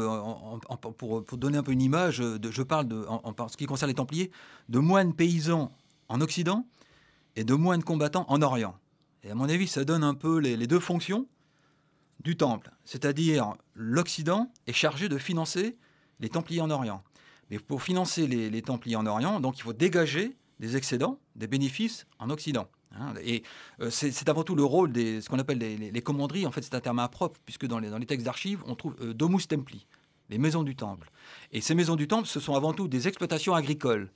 pour, 0.96 1.22
donner 1.38 1.58
un 1.58 1.62
peu 1.62 1.72
une 1.72 1.82
image, 1.82 2.18
de, 2.18 2.50
je 2.50 2.62
parle, 2.62 2.88
de, 2.88 3.04
en, 3.08 3.48
ce 3.48 3.56
qui 3.56 3.66
concerne 3.66 3.88
les 3.88 3.94
Templiers, 3.94 4.30
de 4.68 4.78
moines 4.78 5.14
paysans 5.14 5.70
en 6.08 6.20
Occident 6.20 6.66
et 7.36 7.44
de 7.44 7.54
moines 7.54 7.82
combattants 7.82 8.26
en 8.28 8.42
Orient. 8.42 8.76
Et 9.22 9.30
à 9.30 9.34
mon 9.34 9.48
avis, 9.48 9.66
ça 9.66 9.84
donne 9.84 10.04
un 10.04 10.14
peu 10.14 10.38
les, 10.38 10.66
deux 10.66 10.80
fonctions 10.80 11.26
du 12.22 12.36
Temple. 12.36 12.70
C'est-à-dire, 12.84 13.54
l'Occident 13.74 14.50
est 14.66 14.72
chargé 14.72 15.08
de 15.08 15.18
financer 15.18 15.76
les 16.20 16.28
Templiers 16.28 16.60
en 16.60 16.70
Orient. 16.70 17.02
Mais 17.50 17.58
pour 17.58 17.82
financer 17.82 18.26
les, 18.26 18.50
les 18.50 18.62
Templiers 18.62 18.96
en 18.96 19.06
Orient, 19.06 19.40
donc 19.40 19.58
il 19.58 19.62
faut 19.62 19.72
dégager 19.72 20.36
des 20.60 20.76
excédents, 20.76 21.18
des 21.36 21.46
bénéfices 21.46 22.06
en 22.18 22.30
Occident. 22.30 22.68
Hein. 22.96 23.14
et 23.22 23.44
euh, 23.80 23.88
c'est 23.88 24.28
avant 24.28 24.42
tout 24.42 24.56
le 24.56 24.64
rôle 24.64 24.90
des 24.90 25.20
ce 25.20 25.28
qu'on 25.28 25.38
appelle 25.38 25.58
les, 25.58 26.02
commanderies. 26.02 26.46
En 26.46 26.50
fait, 26.50 26.62
c'est 26.62 26.74
un 26.74 26.80
terme 26.80 26.98
impropre 26.98 27.38
puisque 27.44 27.66
dans 27.66 27.78
les, 27.78 27.88
dans 27.88 27.98
les 27.98 28.06
textes 28.06 28.24
d'archives, 28.24 28.62
on 28.66 28.74
trouve 28.74 28.96
euh, 29.00 29.14
domus 29.14 29.46
templi, 29.46 29.86
les 30.28 30.38
maisons 30.38 30.62
du 30.62 30.74
temple. 30.76 31.10
Et 31.52 31.60
ces 31.60 31.74
maisons 31.74 31.96
du 31.96 32.08
temple, 32.08 32.26
ce 32.26 32.40
sont 32.40 32.54
avant 32.54 32.72
tout 32.72 32.88
des 32.88 33.08
exploitations 33.08 33.54
agricoles. 33.54 34.10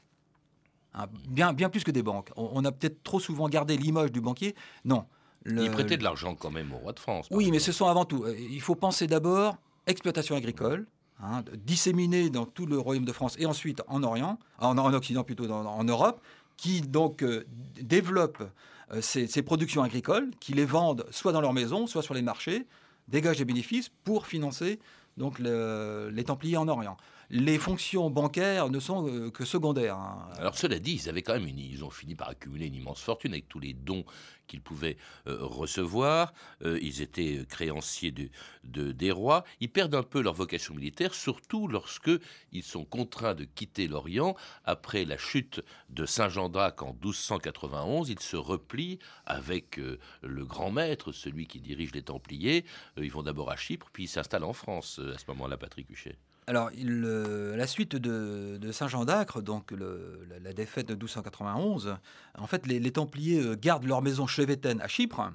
Hein, 0.95 1.07
bien, 1.29 1.53
bien 1.53 1.71
plus 1.71 1.85
que 1.85 1.91
des 1.91 2.03
banques. 2.03 2.31
On, 2.37 2.65
a 2.65 2.73
peut-être 2.73 3.03
trop 3.03 3.21
souvent 3.21 3.49
gardé 3.49 3.77
l'image 3.77 4.13
du 4.13 4.21
banquier. 4.21 4.55
Non. 4.85 5.07
Il 5.47 5.71
prêtait 5.71 5.97
de 5.97 6.05
l'argent 6.05 6.35
quand 6.35 6.51
même 6.51 6.73
au 6.73 6.79
roi 6.79 6.93
de 6.93 7.01
France. 7.01 7.27
Oui, 7.31 7.51
mais 7.51 7.59
ce 7.59 7.73
sont 7.73 7.87
avant 7.87 8.05
tout. 8.05 8.25
Euh, 8.25 8.37
il 8.39 8.61
faut 8.61 8.77
penser 8.77 9.07
d'abord 9.07 9.57
exploitation 9.87 10.37
agricole, 10.37 10.87
hein, 11.23 11.43
disséminée 11.65 12.31
dans 12.31 12.47
tout 12.47 12.67
le 12.67 12.79
royaume 12.79 13.05
de 13.05 13.13
France 13.13 13.37
et 13.39 13.47
ensuite 13.47 13.83
en 13.89 14.03
Orient, 14.03 14.39
en, 14.59 14.79
en 14.79 14.93
Occident 14.93 15.25
plutôt, 15.25 15.51
en 15.51 15.85
Europe, 15.85 16.21
qui 16.57 16.81
donc 16.81 17.23
euh, 17.23 17.45
développent 17.81 18.45
euh, 18.93 19.01
ces, 19.01 19.43
productions 19.43 19.83
agricoles, 19.83 20.31
qui 20.41 20.53
les 20.53 20.65
vendent 20.65 21.07
soit 21.11 21.33
dans 21.33 21.41
leur 21.41 21.53
maison, 21.53 21.87
soit 21.87 22.03
sur 22.03 22.15
les 22.15 22.23
marchés, 22.23 22.67
dégagent 23.09 23.39
des 23.39 23.45
bénéfices 23.45 23.91
pour 24.05 24.27
financer 24.27 24.79
donc 25.17 25.39
les 25.39 26.25
Templiers 26.25 26.57
en 26.57 26.67
Orient 26.67 26.97
les 27.31 27.59
fonctions 27.59 28.11
bancaires 28.11 28.69
ne 28.71 28.81
sont 28.81 29.09
euh, 29.09 29.31
que 29.31 29.45
secondaires. 29.45 29.97
Hein. 29.97 30.29
Alors 30.39 30.57
cela 30.57 30.79
dit, 30.79 31.01
ils 31.03 31.09
avaient 31.09 31.23
quand 31.23 31.35
même 31.35 31.47
une, 31.47 31.59
ils 31.59 31.85
ont 31.85 31.91
fini 31.91 32.15
par 32.15 32.29
accumuler 32.29 32.67
une 32.67 32.75
immense 32.75 33.01
fortune 33.01 33.33
avec 33.33 33.49
tous 33.49 33.61
les 33.61 33.73
dons 33.73 34.05
qu'ils 34.47 34.61
pouvaient 34.61 34.99
euh, 35.27 35.39
recevoir. 35.41 36.35
Euh, 36.63 36.79
ils 36.83 37.01
étaient 37.01 37.45
créanciers 37.49 38.13
de, 38.13 38.93
des 38.93 39.11
rois. 39.11 39.45
Ils 39.61 39.71
perdent 39.71 39.95
un 39.95 40.03
peu 40.03 40.21
leur 40.21 40.35
vocation 40.35 40.75
militaire, 40.75 41.15
surtout 41.15 41.67
lorsque 41.67 42.11
ils 42.53 42.63
sont 42.63 42.85
contraints 42.85 43.35
de 43.35 43.45
quitter 43.45 43.89
l'Orient 43.89 44.37
après 44.65 45.05
la 45.05 45.17
chute 45.17 45.63
de 45.89 46.05
Saint 46.05 46.29
Jean 46.29 46.49
d'Arc 46.49 46.83
en 46.83 46.93
1291. 46.93 48.11
Ils 48.11 48.21
se 48.21 48.37
replient 48.37 48.99
avec 49.25 49.81
le 50.23 50.45
grand 50.45 50.71
maître, 50.71 51.13
celui 51.13 51.47
qui 51.47 51.61
dirige 51.61 51.93
les 51.95 52.03
Templiers. 52.03 52.65
ils 52.99 53.11
vont 53.11 53.23
d'abord 53.23 53.51
à 53.51 53.57
Chypre, 53.57 53.89
puis 53.93 54.05
ils 54.05 54.09
s'installent 54.09 54.45
en 54.45 54.53
France 54.53 55.01
à 55.15 55.19
ce 55.19 55.25
moment-là, 55.29 55.57
Patrick 55.57 55.89
Huchet. 55.91 56.19
Alors, 56.47 56.69
à 56.69 57.57
la 57.57 57.67
suite 57.67 57.97
de, 57.97 58.71
Saint-Jean 58.71 59.05
d'Acre, 59.05 59.41
donc 59.41 59.73
la, 60.43 60.53
défaite 60.53 60.89
de 60.89 60.95
1291, 60.95 61.97
en 62.39 62.47
fait, 62.47 62.67
les, 62.67 62.93
Templiers 62.93 63.41
euh, 63.41 63.57
gardent 63.57 63.87
leur 63.87 64.03
maison 64.03 64.27
chevétaine 64.27 64.81
à 64.81 64.89
Chypre. 64.89 65.33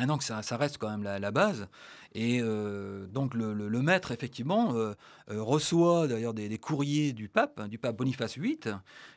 Et 0.00 0.06
donc, 0.06 0.22
ça, 0.22 0.40
reste 0.56 0.78
quand 0.78 0.90
même 0.90 1.02
la, 1.02 1.30
base. 1.30 1.68
Et 2.14 2.40
euh, 2.40 3.06
donc, 3.06 3.34
le, 3.34 3.82
maître, 3.82 4.12
effectivement, 4.12 4.74
euh, 4.74 4.94
reçoit 5.28 6.06
d'ailleurs 6.06 6.34
des, 6.34 6.58
courriers 6.58 7.12
du 7.12 7.28
pape, 7.28 7.58
hein, 7.58 7.66
du 7.66 7.78
pape 7.78 7.96
Boniface 7.96 8.38
VIII, 8.38 8.58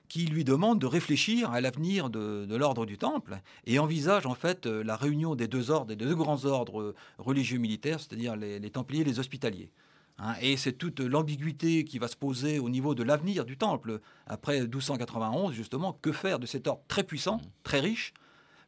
qui 0.07 0.25
lui 0.25 0.43
demande 0.43 0.79
de 0.79 0.87
réfléchir 0.87 1.51
à 1.51 1.61
l'avenir 1.61 2.09
de, 2.09 2.55
l'ordre 2.55 2.87
du 2.87 2.97
Temple 2.97 3.39
et 3.65 3.77
envisage 3.77 4.25
en 4.25 4.35
fait 4.35 4.65
la 4.65 4.95
réunion 4.95 5.35
des 5.35 5.47
deux 5.47 5.69
ordres, 5.69 5.87
des 5.87 5.95
deux 5.95 6.15
grands 6.15 6.45
ordres 6.45 6.95
religieux 7.17 7.59
militaires, 7.59 7.99
c'est-à-dire 7.99 8.35
les, 8.35 8.59
les 8.59 8.69
Templiers 8.69 9.01
et 9.01 9.05
les 9.05 9.19
Hospitaliers. 9.19 9.71
Hein, 10.19 10.33
et 10.41 10.57
c'est 10.57 10.73
toute 10.73 10.99
l'ambiguïté 10.99 11.83
qui 11.83 11.99
va 11.99 12.07
se 12.07 12.15
poser 12.15 12.59
au 12.59 12.69
niveau 12.69 12.95
de 12.95 13.03
l'avenir 13.03 13.45
du 13.45 13.57
temple 13.57 13.99
après 14.25 14.61
1291, 14.61 15.53
justement. 15.53 15.93
Que 16.01 16.11
faire 16.11 16.39
de 16.39 16.45
cet 16.45 16.67
ordre 16.67 16.81
très 16.87 17.03
puissant, 17.03 17.39
très 17.63 17.79
riche, 17.79 18.13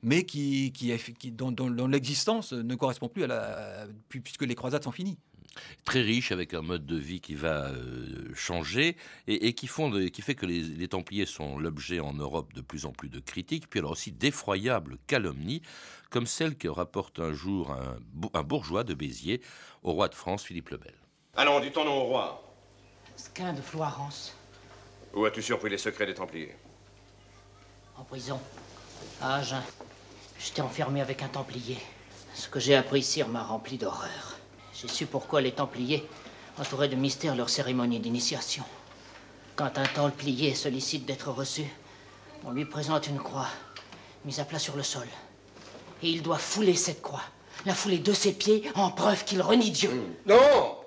mais 0.04 0.24
qui, 0.24 0.72
qui, 0.72 1.32
dont, 1.32 1.88
l'existence 1.88 2.54
ne 2.54 2.76
correspond 2.76 3.10
plus 3.10 3.24
à 3.24 3.28
la, 3.28 3.88
puisque 4.10 4.44
les 4.44 4.56
croisades 4.56 4.84
sont 4.84 4.92
finies 4.92 5.18
très 5.84 6.02
riche 6.02 6.32
avec 6.32 6.54
un 6.54 6.62
mode 6.62 6.86
de 6.86 6.96
vie 6.96 7.22
qui 7.22 7.36
va 7.36 7.66
euh, 7.66 8.34
changer 8.36 8.96
et, 9.28 9.54
qui, 9.54 9.68
font 9.68 9.92
qui 10.10 10.22
fait 10.22 10.36
que 10.36 10.46
les, 10.46 10.88
Templiers 10.88 11.26
sont 11.26 11.58
l'objet 11.58 12.00
en 12.00 12.14
Europe 12.14 12.54
de 12.54 12.62
plus 12.62 12.86
en 12.86 12.92
plus 12.92 13.10
de 13.10 13.20
critiques, 13.20 13.70
puis 13.70 13.80
alors 13.80 13.92
aussi 13.92 14.12
d'effroyables 14.12 14.98
calomnies, 15.08 15.62
comme 16.12 16.28
celle 16.28 16.56
que 16.56 16.68
rapporte 16.68 17.20
un 17.20 17.34
jour 17.34 17.72
un, 17.72 17.98
un 18.34 18.44
bourgeois 18.44 18.84
de 18.84 18.94
Béziers 18.94 19.42
au 19.84 19.94
roi 19.94 20.08
de 20.08 20.16
France 20.16 20.44
Philippe 20.44 20.70
le 20.70 20.78
Bel. 20.78 20.99
Allons, 21.36 21.60
dis 21.60 21.72
ton 21.72 21.86
nom 21.86 22.02
au 22.02 22.04
roi. 22.06 22.44
Squin 23.16 23.54
de 23.54 23.62
Florence. 23.62 24.36
Où 25.14 25.26
as-tu 25.26 25.42
surpris 25.42 25.70
les 25.70 25.78
secrets 25.78 26.06
des 26.06 26.14
Templiers? 26.14 26.56
En 27.98 28.04
prison. 28.04 28.40
À 29.22 29.36
Agen. 29.36 29.62
J'étais 30.40 30.62
enfermé 30.62 31.02
avec 31.02 31.22
un 31.24 31.28
Templier. 31.28 31.78
Ce 32.34 32.48
que 32.50 32.60
j'ai 32.60 32.76
appris 32.76 33.00
ici 33.00 33.24
m'a 33.24 33.44
rempli 33.44 33.78
d'horreur. 33.78 34.38
J'ai 34.74 34.88
su 34.88 35.06
pourquoi 35.06 35.42
les 35.42 35.52
Templiers 35.52 36.08
entouraient 36.58 36.90
de 36.90 36.96
mystère 36.96 37.36
leur 37.36 37.50
cérémonie 37.50 38.00
d'initiation. 38.00 38.64
Quand 39.56 39.78
un 39.78 39.86
Templier 39.86 40.56
sollicite 40.56 41.06
d'être 41.06 41.30
reçu, 41.32 41.66
on 42.46 42.52
lui 42.52 42.66
présente 42.66 43.08
une 43.08 43.20
croix 43.20 43.48
mise 44.26 44.40
à 44.40 44.46
plat 44.46 44.60
sur 44.60 44.76
le 44.76 44.84
sol. 44.84 45.08
Et 46.02 46.10
il 46.10 46.22
doit 46.22 46.38
fouler 46.38 46.76
cette 46.76 47.02
croix, 47.02 47.24
la 47.66 47.76
fouler 47.76 48.00
de 48.00 48.14
ses 48.14 48.34
pieds 48.34 48.70
en 48.76 48.92
preuve 48.92 49.26
qu'il 49.26 49.42
renie 49.42 49.72
Dieu. 49.72 49.92
Non 50.26 50.79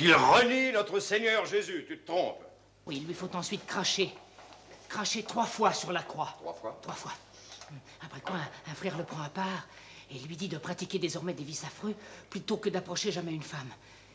qu'il 0.00 0.14
renie 0.14 0.72
notre 0.72 0.98
Seigneur 0.98 1.44
Jésus. 1.44 1.84
Tu 1.86 1.98
te 1.98 2.06
trompes. 2.06 2.42
Oui, 2.86 2.96
il 3.02 3.06
lui 3.06 3.12
faut 3.12 3.28
ensuite 3.36 3.66
cracher. 3.66 4.10
Cracher 4.88 5.22
trois 5.24 5.44
fois 5.44 5.74
sur 5.74 5.92
la 5.92 6.02
croix. 6.02 6.34
Trois 6.40 6.54
fois 6.54 6.78
Trois 6.80 6.94
fois. 6.94 7.12
Après 8.02 8.20
quoi, 8.22 8.36
un, 8.66 8.74
frère 8.74 8.96
le 8.96 9.04
prend 9.04 9.22
à 9.22 9.28
part 9.28 9.68
et 10.10 10.18
lui 10.18 10.36
dit 10.36 10.48
de 10.48 10.56
pratiquer 10.56 10.98
désormais 10.98 11.34
des 11.34 11.44
vices 11.44 11.64
affreux 11.64 11.94
plutôt 12.30 12.56
que 12.56 12.70
d'approcher 12.70 13.12
jamais 13.12 13.32
une 13.32 13.42
femme. 13.42 13.68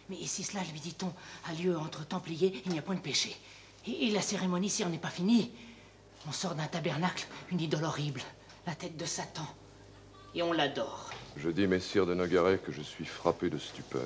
Mais 0.09 0.17
si 0.25 0.43
cela, 0.43 0.61
lui 0.63 0.79
dit-on, 0.79 1.13
a 1.47 1.53
lieu 1.53 1.77
entre 1.77 2.05
Templiers, 2.05 2.63
il 2.65 2.71
n'y 2.71 2.79
a 2.79 2.81
point 2.81 2.95
de 2.95 2.99
péché. 2.99 3.35
Et, 3.87 4.09
la 4.09 4.21
cérémonie, 4.21 4.69
si 4.69 4.83
on 4.83 4.89
n'est 4.89 4.97
pas 4.97 5.09
finie, 5.09 5.51
on 6.27 6.31
sort 6.31 6.55
d'un 6.55 6.65
tabernacle 6.65 7.27
une 7.51 7.61
idole 7.61 7.83
horrible, 7.83 8.21
la 8.65 8.73
tête 8.73 8.97
de 8.97 9.05
Satan, 9.05 9.47
et 10.33 10.41
on 10.41 10.51
l'adore. 10.51 11.11
Je 11.37 11.49
dis, 11.49 11.67
messire 11.67 12.07
de 12.07 12.15
Nogaret, 12.15 12.57
que 12.57 12.71
je 12.71 12.81
suis 12.81 13.05
frappé 13.05 13.49
de 13.49 13.59
stupeur. 13.59 14.01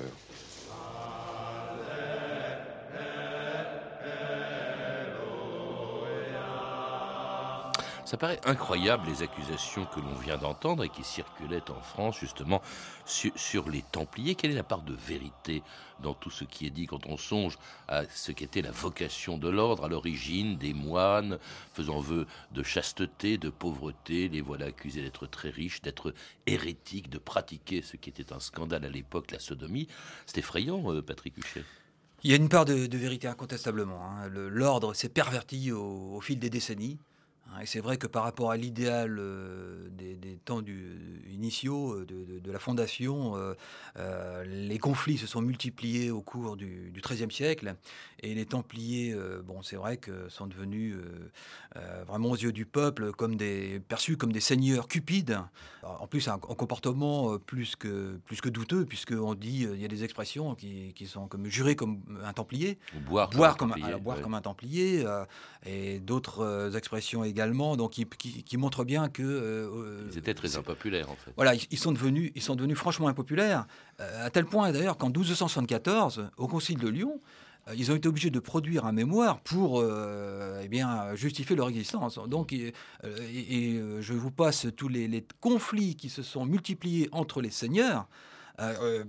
Ça 8.10 8.16
paraît 8.16 8.40
incroyable 8.44 9.06
les 9.06 9.22
accusations 9.22 9.86
que 9.86 10.00
l'on 10.00 10.16
vient 10.16 10.36
d'entendre 10.36 10.82
et 10.82 10.88
qui 10.88 11.04
circulaient 11.04 11.70
en 11.70 11.80
France 11.80 12.18
justement 12.18 12.60
sur, 13.06 13.70
les 13.70 13.82
Templiers. 13.82 14.34
Quelle 14.34 14.50
est 14.50 14.56
la 14.56 14.64
part 14.64 14.82
de 14.82 14.94
vérité 14.94 15.62
dans 16.02 16.14
tout 16.14 16.28
ce 16.28 16.42
qui 16.42 16.66
est 16.66 16.70
dit 16.70 16.86
quand 16.86 17.06
on 17.06 17.16
songe 17.16 17.56
à 17.86 18.02
ce 18.06 18.32
qu'était 18.32 18.62
la 18.62 18.72
vocation 18.72 19.38
de 19.38 19.48
l'ordre 19.48 19.84
à 19.84 19.88
l'origine 19.88 20.58
des 20.58 20.74
moines 20.74 21.38
faisant 21.72 22.00
vœu 22.00 22.26
de 22.50 22.64
chasteté, 22.64 23.38
de 23.38 23.48
pauvreté, 23.48 24.28
les 24.28 24.40
voilà 24.40 24.66
accusés 24.66 25.02
d'être 25.02 25.28
très 25.28 25.50
riches, 25.50 25.80
d'être 25.80 26.12
hérétiques, 26.48 27.10
de 27.10 27.18
pratiquer 27.18 27.80
ce 27.80 27.96
qui 27.96 28.10
était 28.10 28.32
un 28.32 28.40
scandale 28.40 28.84
à 28.84 28.88
l'époque, 28.88 29.30
la 29.30 29.38
sodomie. 29.38 29.86
C'est 30.26 30.38
effrayant, 30.38 30.92
euh, 30.92 31.00
Patrick 31.00 31.38
Huchet. 31.38 31.62
Il 32.24 32.30
y 32.30 32.34
a 32.34 32.36
une 32.36 32.48
part 32.48 32.64
de, 32.64 32.74
vérité 32.96 33.28
incontestablement. 33.28 34.04
Hein. 34.04 34.28
L'ordre 34.28 34.94
s'est 34.94 35.08
perverti 35.08 35.70
au, 35.70 36.20
fil 36.20 36.40
des 36.40 36.50
décennies. 36.50 36.98
Hein, 37.52 37.60
et 37.62 37.66
c'est 37.66 37.80
vrai 37.80 37.96
que 37.96 38.06
par 38.06 38.22
rapport 38.22 38.50
à 38.50 38.56
l'idéal 38.56 39.18
euh, 39.18 39.88
des, 39.90 40.14
des, 40.14 40.36
temps 40.36 40.62
du, 40.62 41.24
initiaux 41.32 41.94
euh, 41.94 42.06
de, 42.06 42.24
de, 42.24 42.38
de, 42.38 42.52
la 42.52 42.58
fondation, 42.58 43.36
euh, 43.36 43.54
euh, 43.98 44.44
les 44.44 44.78
conflits 44.78 45.18
se 45.18 45.26
sont 45.26 45.40
multipliés 45.40 46.10
au 46.10 46.20
cours 46.20 46.56
du, 46.56 46.92
XIIIe 46.94 47.30
siècle. 47.32 47.74
Et 48.22 48.34
les 48.34 48.44
Templiers, 48.44 49.16
bon, 49.44 49.62
c'est 49.62 49.76
vrai 49.76 49.96
que 49.96 50.28
sont 50.28 50.46
devenus 50.46 50.94
vraiment 52.06 52.32
aux 52.32 52.36
yeux 52.36 52.52
du 52.52 52.66
peuple 52.66 53.12
comme 53.12 53.36
des, 53.36 53.80
perçus 53.80 54.18
comme 54.18 54.32
des 54.32 54.40
seigneurs 54.40 54.88
cupides. 54.88 55.38
En 55.82 56.06
plus, 56.06 56.28
un, 56.28 56.34
un 56.34 56.38
comportement 56.38 57.38
plus 57.38 57.76
que, 57.76 58.18
plus 58.26 58.42
que 58.42 58.50
douteux, 58.50 58.84
puisqu'on 58.84 59.34
dit, 59.34 59.66
il 59.72 59.80
y 59.80 59.86
a 59.86 59.88
des 59.88 60.04
expressions 60.04 60.54
qui, 60.54 60.92
qui, 60.94 61.06
sont 61.06 61.28
comme 61.28 61.46
jurées 61.46 61.76
comme 61.76 62.02
un 62.22 62.34
Templier. 62.34 62.78
Boire, 63.06 63.30
boire, 63.30 63.56
comme, 63.56 63.72
comme, 63.72 63.82
un, 63.82 63.86
alors, 63.86 64.00
boire 64.00 64.18
ouais. 64.18 64.22
comme 64.22 64.34
un 64.34 64.42
Templier. 64.42 65.06
et 65.64 65.98
d'autres 66.00 66.76
expressions 66.76 67.24
également 67.24 67.39
également, 67.40 67.76
donc 67.76 67.92
qui, 67.92 68.06
qui, 68.06 68.42
qui 68.42 68.56
montre 68.56 68.84
bien 68.84 69.08
que 69.08 69.22
euh, 69.22 70.08
ils 70.10 70.18
étaient 70.18 70.34
très 70.34 70.56
impopulaires 70.56 71.10
en 71.10 71.16
fait. 71.16 71.32
Voilà, 71.36 71.54
ils 71.54 71.78
sont 71.78 71.92
devenus, 71.92 72.32
ils 72.34 72.42
sont 72.42 72.54
devenus 72.54 72.76
franchement 72.76 73.08
impopulaires 73.08 73.66
euh, 74.00 74.26
à 74.26 74.30
tel 74.30 74.44
point 74.44 74.72
d'ailleurs 74.72 74.96
qu'en 74.96 75.08
1274, 75.08 76.30
au 76.36 76.46
Concile 76.46 76.78
de 76.78 76.88
Lyon, 76.88 77.20
euh, 77.68 77.74
ils 77.76 77.90
ont 77.90 77.96
été 77.96 78.08
obligés 78.08 78.30
de 78.30 78.40
produire 78.40 78.84
un 78.84 78.92
mémoire 78.92 79.40
pour 79.40 79.82
eh 79.82 80.68
bien, 80.68 81.14
justifier 81.14 81.56
leur 81.56 81.68
existence. 81.68 82.18
Donc, 82.28 82.52
et, 82.52 82.72
et, 83.04 83.74
et 83.74 83.82
je 84.00 84.12
vous 84.12 84.30
passe 84.30 84.66
tous 84.76 84.88
les, 84.88 85.08
les, 85.08 85.24
conflits 85.40 85.94
qui 85.94 86.08
se 86.08 86.22
sont 86.22 86.44
multipliés 86.44 87.08
entre 87.12 87.40
les 87.40 87.50
seigneurs. 87.50 88.06
Euh, 88.60 89.04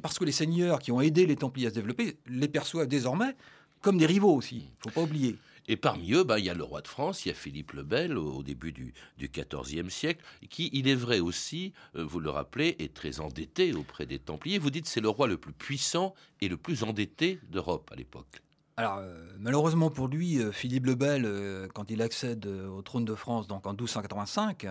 parce 0.00 0.18
que 0.18 0.24
les 0.24 0.32
seigneurs 0.32 0.78
qui 0.78 0.92
ont 0.92 1.00
aidé 1.00 1.26
les 1.26 1.36
Templiers 1.36 1.66
à 1.66 1.70
se 1.70 1.74
développer 1.74 2.16
les 2.26 2.48
perçoivent 2.48 2.86
désormais 2.86 3.36
comme 3.80 3.98
des 3.98 4.06
rivaux 4.06 4.34
aussi. 4.34 4.56
Il 4.56 4.86
ne 4.86 4.90
faut 4.90 5.00
pas 5.00 5.02
oublier. 5.02 5.36
Et 5.68 5.76
parmi 5.76 6.12
eux, 6.12 6.24
bah, 6.24 6.38
il 6.38 6.44
y 6.44 6.50
a 6.50 6.54
le 6.54 6.62
roi 6.62 6.80
de 6.80 6.88
France, 6.88 7.24
il 7.24 7.28
y 7.28 7.32
a 7.32 7.34
Philippe 7.34 7.72
le 7.72 7.82
Bel 7.82 8.16
au, 8.16 8.42
début 8.42 8.72
du, 8.72 8.94
XIVe 9.20 9.90
siècle, 9.90 10.24
qui, 10.48 10.70
il 10.72 10.88
est 10.88 10.94
vrai 10.94 11.18
aussi, 11.18 11.72
euh, 11.96 12.04
vous 12.04 12.20
le 12.20 12.30
rappelez, 12.30 12.76
est 12.78 12.94
très 12.94 13.20
endetté 13.20 13.74
auprès 13.74 14.06
des 14.06 14.18
Templiers. 14.18 14.58
Vous 14.58 14.70
dites 14.70 14.86
c'est 14.86 15.00
le 15.00 15.08
roi 15.08 15.26
le 15.26 15.36
plus 15.36 15.52
puissant 15.52 16.14
et 16.40 16.48
le 16.48 16.56
plus 16.56 16.84
endetté 16.84 17.40
d'Europe 17.50 17.90
à 17.92 17.96
l'époque. 17.96 18.42
Alors, 18.78 18.98
euh, 18.98 19.18
malheureusement 19.40 19.90
pour 19.90 20.06
lui, 20.06 20.38
euh, 20.38 20.52
Philippe 20.52 20.86
le 20.86 20.94
Bel, 20.94 21.28
quand 21.74 21.90
il 21.90 22.02
accède 22.02 22.46
au 22.46 22.82
trône 22.82 23.04
de 23.04 23.14
France, 23.14 23.48
donc 23.48 23.66
en 23.66 23.70
1285, 23.70 24.68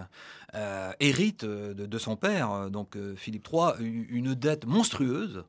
hérite 0.99 1.43
de, 1.43 1.73
de, 1.73 1.97
son 1.97 2.15
père, 2.15 2.69
donc 2.69 2.97
Philippe 3.17 3.47
III, 3.51 3.73
une 3.81 4.33
dette 4.35 4.65
monstrueuse. 4.65 5.43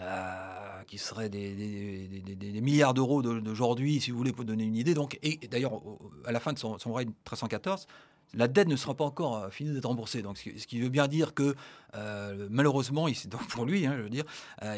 Euh, 0.00 0.82
qui 0.86 0.96
serait 0.96 1.28
des, 1.28 2.60
milliards 2.62 2.94
d'euros 2.94 3.20
d'aujourd'hui, 3.20 4.00
si 4.00 4.10
vous 4.10 4.16
voulez, 4.16 4.32
pour 4.32 4.46
donner 4.46 4.64
une 4.64 4.76
idée. 4.76 4.94
Donc, 4.94 5.18
et, 5.22 5.36
d'ailleurs, 5.50 5.82
à 6.24 6.32
la 6.32 6.40
fin 6.40 6.54
de 6.54 6.58
son, 6.58 6.76
règne 6.94 7.08
1314, 7.08 7.86
la 8.32 8.48
dette 8.48 8.68
ne 8.68 8.76
sera 8.76 8.94
pas 8.94 9.04
encore 9.04 9.36
euh, 9.36 9.50
finie 9.50 9.74
d'être 9.74 9.84
remboursée. 9.84 10.22
Donc, 10.22 10.38
ce 10.38 10.66
qui 10.66 10.80
veut 10.80 10.88
bien 10.88 11.08
dire 11.08 11.34
que 11.34 11.54
euh, 11.94 12.46
malheureusement, 12.50 13.06
il 13.06 13.16
donc 13.28 13.46
pour 13.48 13.66
lui, 13.66 13.86
hein, 13.86 13.96
je 13.98 14.02
veux 14.02 14.08
dire, 14.08 14.24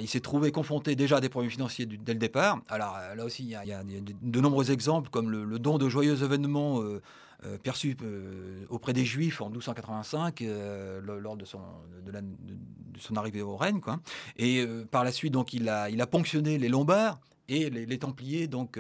il 0.01 0.09
s'est 0.09 0.21
trouvé 0.21 0.51
confronté 0.51 0.97
déjà 0.97 1.19
à 1.19 1.21
des 1.21 1.29
problèmes 1.29 1.51
financiers 1.51 1.87
dès 1.87 2.13
le 2.13 2.19
départ. 2.19 2.61
Alors 2.69 2.99
là 3.15 3.25
aussi, 3.25 3.45
il 3.45 3.51
y 3.51 3.55
a, 3.55 3.83
de, 3.85 4.41
nombreux 4.41 4.73
exemples, 4.73 5.11
comme 5.11 5.31
le, 5.31 5.59
don 5.61 5.79
de 5.79 5.89
joyeux 5.89 6.25
événements 6.25 6.81
perçus 7.63 7.97
auprès 8.69 8.93
des 8.93 9.05
Juifs 9.05 9.41
en 9.41 9.47
1285 9.47 10.45
lors 11.03 11.37
de 11.37 11.45
son, 11.45 13.17
arrivée 13.17 13.43
au 13.43 13.57
règne. 13.57 13.81
Quoi. 13.81 14.01
Et 14.37 14.67
par 14.91 15.05
la 15.05 15.13
suite, 15.13 15.33
donc, 15.33 15.53
il 15.53 15.69
a, 15.69 16.07
ponctionné 16.07 16.59
les 16.59 16.69
Lombards 16.69 17.21
et 17.49 17.71
les, 17.71 17.99
Templiers 17.99 18.47
donc 18.47 18.79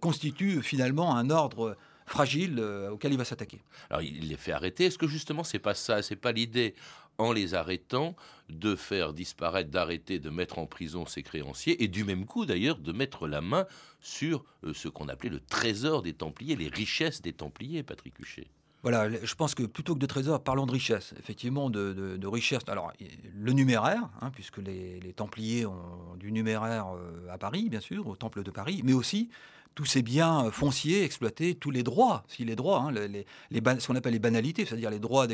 constituent 0.00 0.62
finalement 0.62 1.16
un 1.16 1.30
ordre 1.30 1.76
fragile 2.06 2.56
euh, 2.58 2.90
auquel 2.90 3.12
il 3.12 3.18
va 3.18 3.24
s'attaquer. 3.24 3.60
Alors 3.90 4.02
il 4.02 4.28
les 4.28 4.36
fait 4.36 4.52
arrêter. 4.52 4.86
Est-ce 4.86 4.98
que 4.98 5.06
justement 5.06 5.44
c'est 5.44 5.58
pas 5.58 5.74
ça, 5.74 6.02
c'est 6.02 6.16
pas 6.16 6.32
l'idée 6.32 6.74
en 7.22 7.32
les 7.32 7.54
arrêtant 7.54 8.14
de 8.48 8.76
faire 8.76 9.12
disparaître, 9.12 9.70
d'arrêter, 9.70 10.18
de 10.18 10.30
mettre 10.30 10.58
en 10.58 10.66
prison 10.66 11.06
ses 11.06 11.22
créanciers 11.22 11.82
et 11.82 11.88
du 11.88 12.04
même 12.04 12.26
coup 12.26 12.44
d'ailleurs 12.44 12.78
de 12.78 12.92
mettre 12.92 13.26
la 13.26 13.40
main 13.40 13.66
sur 14.00 14.44
euh, 14.64 14.74
ce 14.74 14.88
qu'on 14.88 15.08
appelait 15.08 15.30
le 15.30 15.40
trésor 15.40 16.02
des 16.02 16.12
Templiers, 16.12 16.56
les 16.56 16.68
richesses 16.68 17.22
des 17.22 17.32
Templiers, 17.32 17.82
Patrick 17.82 18.18
Huchet. 18.18 18.48
Voilà, 18.82 19.08
je 19.08 19.34
pense 19.36 19.54
que 19.54 19.62
plutôt 19.62 19.94
que 19.94 20.00
de 20.00 20.06
trésor, 20.06 20.42
parlons 20.42 20.66
de 20.66 20.72
richesse. 20.72 21.14
Effectivement, 21.16 21.70
de, 21.70 22.16
de, 22.18 22.26
richesse. 22.26 22.62
Alors, 22.66 22.92
le 23.32 23.52
numéraire, 23.52 24.08
hein, 24.20 24.32
puisque 24.32 24.58
les, 24.58 24.98
les, 24.98 25.12
Templiers 25.12 25.66
ont 25.66 26.16
du 26.18 26.32
numéraire 26.32 26.88
euh, 26.96 27.30
à 27.30 27.38
Paris, 27.38 27.68
bien 27.70 27.78
sûr, 27.78 28.08
au 28.08 28.16
Temple 28.16 28.42
de 28.42 28.50
Paris, 28.50 28.80
mais 28.82 28.92
aussi 28.92 29.30
tous 29.74 29.84
ces 29.84 30.02
biens 30.02 30.50
fonciers 30.50 31.02
exploités, 31.02 31.54
tous 31.54 31.70
les 31.70 31.82
droits, 31.82 32.24
si 32.28 32.44
les 32.44 32.56
droits, 32.56 32.90
hein, 32.90 32.94
ce 33.78 33.86
qu'on 33.86 33.96
appelle 33.96 34.12
les 34.12 34.18
banalités, 34.18 34.64
c'est-à-dire 34.64 34.90
les 34.90 34.98
droits 34.98 35.26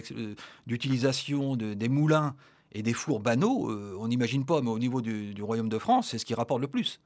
d'utilisation 0.66 1.56
de, 1.56 1.74
des 1.74 1.88
moulins 1.88 2.34
et 2.72 2.82
des 2.82 2.92
fours 2.92 3.20
banaux, 3.20 3.70
euh, 3.70 3.96
on 3.98 4.08
n'imagine 4.08 4.44
pas, 4.44 4.60
mais 4.60 4.70
au 4.70 4.78
niveau 4.78 5.00
du, 5.00 5.34
Royaume 5.42 5.68
de 5.68 5.78
France, 5.78 6.08
c'est 6.10 6.18
ce 6.18 6.24
qui 6.24 6.34
rapporte 6.34 6.60
le 6.60 6.68
plus. 6.68 7.00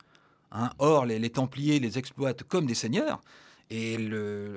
Hein. 0.51 0.71
Or, 0.79 1.07
les, 1.07 1.31
Templiers 1.31 1.79
les 1.79 1.99
exploitent 1.99 2.43
comme 2.43 2.67
des 2.67 2.75
seigneurs. 2.75 3.21
Et 3.71 3.97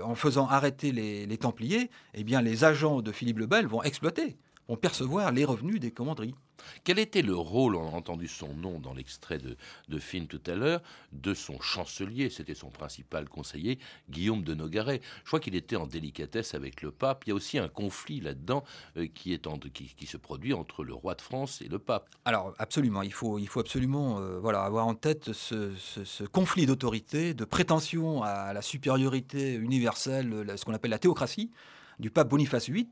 en 0.03 0.15
faisant 0.15 0.47
arrêter 0.47 0.91
les, 0.91 1.25
les, 1.25 1.38
Templiers, 1.38 1.89
eh 2.15 2.23
bien, 2.25 2.41
les 2.41 2.65
agents 2.65 3.01
de 3.01 3.13
Philippe 3.13 3.38
le 3.38 3.45
Bel 3.45 3.65
vont 3.65 3.81
exploiter, 3.81 4.35
vont 4.67 4.75
percevoir 4.75 5.31
les 5.31 5.45
revenus 5.45 5.79
des 5.79 5.91
commanderies. 5.91 6.35
Quel 6.83 6.99
était 6.99 7.21
le 7.21 7.35
rôle, 7.35 7.75
on 7.75 7.87
a 7.87 7.91
entendu 7.91 8.27
son 8.27 8.53
nom 8.53 8.79
dans 8.79 8.93
l'extrait 8.93 9.37
de, 9.37 9.57
de 9.89 9.99
film 9.99 10.27
tout 10.27 10.41
à 10.47 10.55
l'heure, 10.55 10.81
de 11.11 11.33
son 11.33 11.59
chancelier, 11.59 12.29
c'était 12.29 12.53
son 12.53 12.69
principal 12.69 13.27
conseiller, 13.29 13.79
Guillaume 14.09 14.43
de 14.43 14.53
Nogaret. 14.53 15.01
Je 15.23 15.27
crois 15.27 15.39
qu'il 15.39 15.55
était 15.55 15.75
en 15.75 15.87
délicatesse 15.87 16.53
avec 16.53 16.81
le 16.81 16.91
pape. 16.91 17.23
Il 17.25 17.29
y 17.29 17.31
a 17.31 17.35
aussi 17.35 17.57
un 17.57 17.67
conflit 17.67 18.19
là-dedans 18.19 18.63
euh, 18.97 19.07
qui, 19.07 19.39
se 20.05 20.17
produit 20.17 20.53
entre 20.53 20.83
le 20.83 20.93
roi 20.93 21.15
de 21.15 21.21
France 21.21 21.61
et 21.61 21.67
le 21.67 21.79
pape. 21.79 22.09
Alors 22.25 22.53
absolument, 22.59 23.01
il 23.01 23.11
faut, 23.11 23.39
absolument 23.57 24.19
euh, 24.19 24.39
voilà, 24.39 24.63
avoir 24.63 24.87
en 24.87 24.95
tête 24.95 25.33
ce 25.33 26.23
conflit 26.25 26.65
d'autorité, 26.65 27.33
de 27.33 27.45
prétention 27.45 28.23
à 28.23 28.53
la 28.53 28.61
supériorité 28.61 29.53
universelle, 29.53 30.45
ce 30.55 30.65
qu'on 30.65 30.73
appelle 30.73 30.91
la 30.91 30.99
théocratie 30.99 31.51
du 31.99 32.10
pape 32.10 32.29
Boniface 32.29 32.69
VIII, 32.69 32.88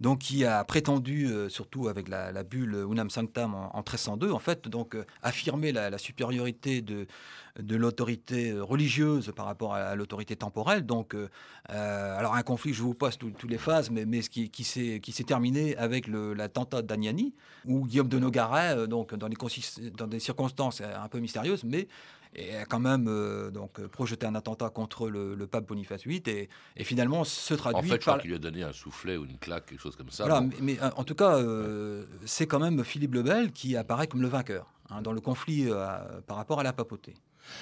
donc 0.00 0.18
qui 0.18 0.44
a 0.44 0.62
prétendu, 0.64 1.26
euh, 1.26 1.48
surtout 1.48 1.88
avec 1.88 2.08
la, 2.08 2.42
bulle 2.42 2.86
Unam 2.90 3.08
Sanctam 3.08 3.54
en, 3.54 3.74
en 3.74 3.78
1302, 3.78 4.30
en 4.30 4.38
fait, 4.38 4.68
donc 4.68 4.94
euh, 4.94 5.04
affirmer 5.22 5.72
la, 5.72 5.96
supériorité 5.96 6.82
de, 6.82 7.06
l'autorité 7.58 8.52
religieuse 8.52 9.32
par 9.34 9.46
rapport 9.46 9.74
à, 9.74 9.94
l'autorité 9.94 10.36
temporelle. 10.36 10.84
Donc, 10.84 11.14
euh, 11.14 11.28
alors 11.70 12.34
un 12.34 12.42
conflit, 12.42 12.74
je 12.74 12.82
vous 12.82 12.92
passe 12.92 13.16
toutes 13.16 13.44
les 13.44 13.56
phases, 13.56 13.90
mais, 13.90 14.20
ce 14.20 14.28
qui, 14.28 14.64
s'est 14.64 15.24
terminé 15.24 15.74
avec 15.76 16.06
l'attentat 16.08 16.82
d'Agnani, 16.82 17.34
où 17.64 17.86
Guillaume 17.86 18.08
de 18.08 18.18
Nogaret, 18.18 18.86
donc 18.86 19.14
dans 19.14 19.28
dans 19.28 20.06
des 20.06 20.20
circonstances 20.20 20.82
un 20.82 21.08
peu 21.08 21.20
mystérieuses, 21.20 21.64
mais 21.64 21.88
et 22.36 22.56
a 22.56 22.64
quand 22.64 22.78
même 22.78 23.06
euh, 23.08 23.50
donc 23.50 23.84
projeté 23.86 24.26
un 24.26 24.34
attentat 24.34 24.68
contre 24.70 25.08
le, 25.08 25.34
le 25.34 25.46
pape 25.46 25.66
Boniface 25.66 26.06
VIII 26.06 26.22
et, 26.26 26.48
et, 26.76 26.84
finalement 26.84 27.24
se 27.24 27.54
traduit 27.54 27.78
en 27.78 27.82
fait, 27.82 28.00
je 28.00 28.04
par 28.04 28.14
crois 28.14 28.18
qu'il 28.18 28.30
lui 28.30 28.36
a 28.36 28.38
donné 28.38 28.62
un 28.62 28.72
soufflet 28.72 29.16
ou 29.16 29.24
une 29.24 29.38
claque 29.38 29.66
quelque 29.66 29.80
chose 29.80 29.96
comme 29.96 30.10
ça 30.10 30.24
voilà, 30.24 30.42
mais, 30.42 30.56
mais, 30.60 30.78
en 30.82 31.04
tout 31.04 31.14
cas 31.14 31.36
euh, 31.36 32.04
c'est 32.24 32.46
quand 32.46 32.60
même 32.60 32.84
Philippe 32.84 33.14
le 33.14 33.22
Bel 33.22 33.52
qui 33.52 33.76
apparaît 33.76 34.06
comme 34.06 34.22
le 34.22 34.28
vainqueur 34.28 34.70
hein, 34.90 35.02
dans 35.02 35.12
le 35.12 35.20
conflit 35.20 35.66
euh, 35.68 35.98
par 36.26 36.36
rapport 36.36 36.60
à 36.60 36.62
la 36.62 36.72
papauté 36.72 37.14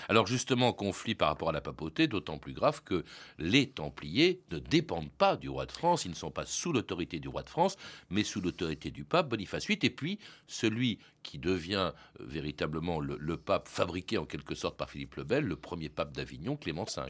alors 0.08 0.26
justement, 0.26 0.72
conflit 0.72 1.14
par 1.14 1.28
rapport 1.28 1.50
à 1.50 1.52
la 1.52 1.60
papauté, 1.60 2.06
d'autant 2.06 2.38
plus 2.38 2.52
grave 2.52 2.82
que 2.84 3.04
les 3.38 3.68
Templiers 3.68 4.40
ne 4.50 4.58
dépendent 4.58 5.10
pas 5.10 5.36
du 5.36 5.48
roi 5.48 5.66
de 5.66 5.72
France, 5.72 6.04
ils 6.04 6.10
ne 6.10 6.16
sont 6.16 6.30
pas 6.30 6.46
sous 6.46 6.72
l'autorité 6.72 7.18
du 7.18 7.28
roi 7.28 7.42
de 7.42 7.48
France, 7.48 7.76
mais 8.10 8.24
sous 8.24 8.40
l'autorité 8.40 8.90
du 8.90 9.04
pape 9.04 9.28
Boniface 9.28 9.66
VIII, 9.66 9.78
et 9.82 9.90
puis 9.90 10.18
celui 10.46 10.98
qui 11.22 11.38
devient 11.38 11.92
euh, 12.20 12.24
véritablement 12.26 13.00
le, 13.00 13.36
pape 13.36 13.68
fabriqué 13.68 14.18
en 14.18 14.26
quelque 14.26 14.54
sorte 14.54 14.76
par 14.76 14.90
Philippe 14.90 15.16
le 15.16 15.24
Bel, 15.24 15.44
le 15.44 15.56
premier 15.56 15.88
pape 15.88 16.12
d'Avignon, 16.12 16.56
Clément 16.56 16.84
V. 16.84 17.02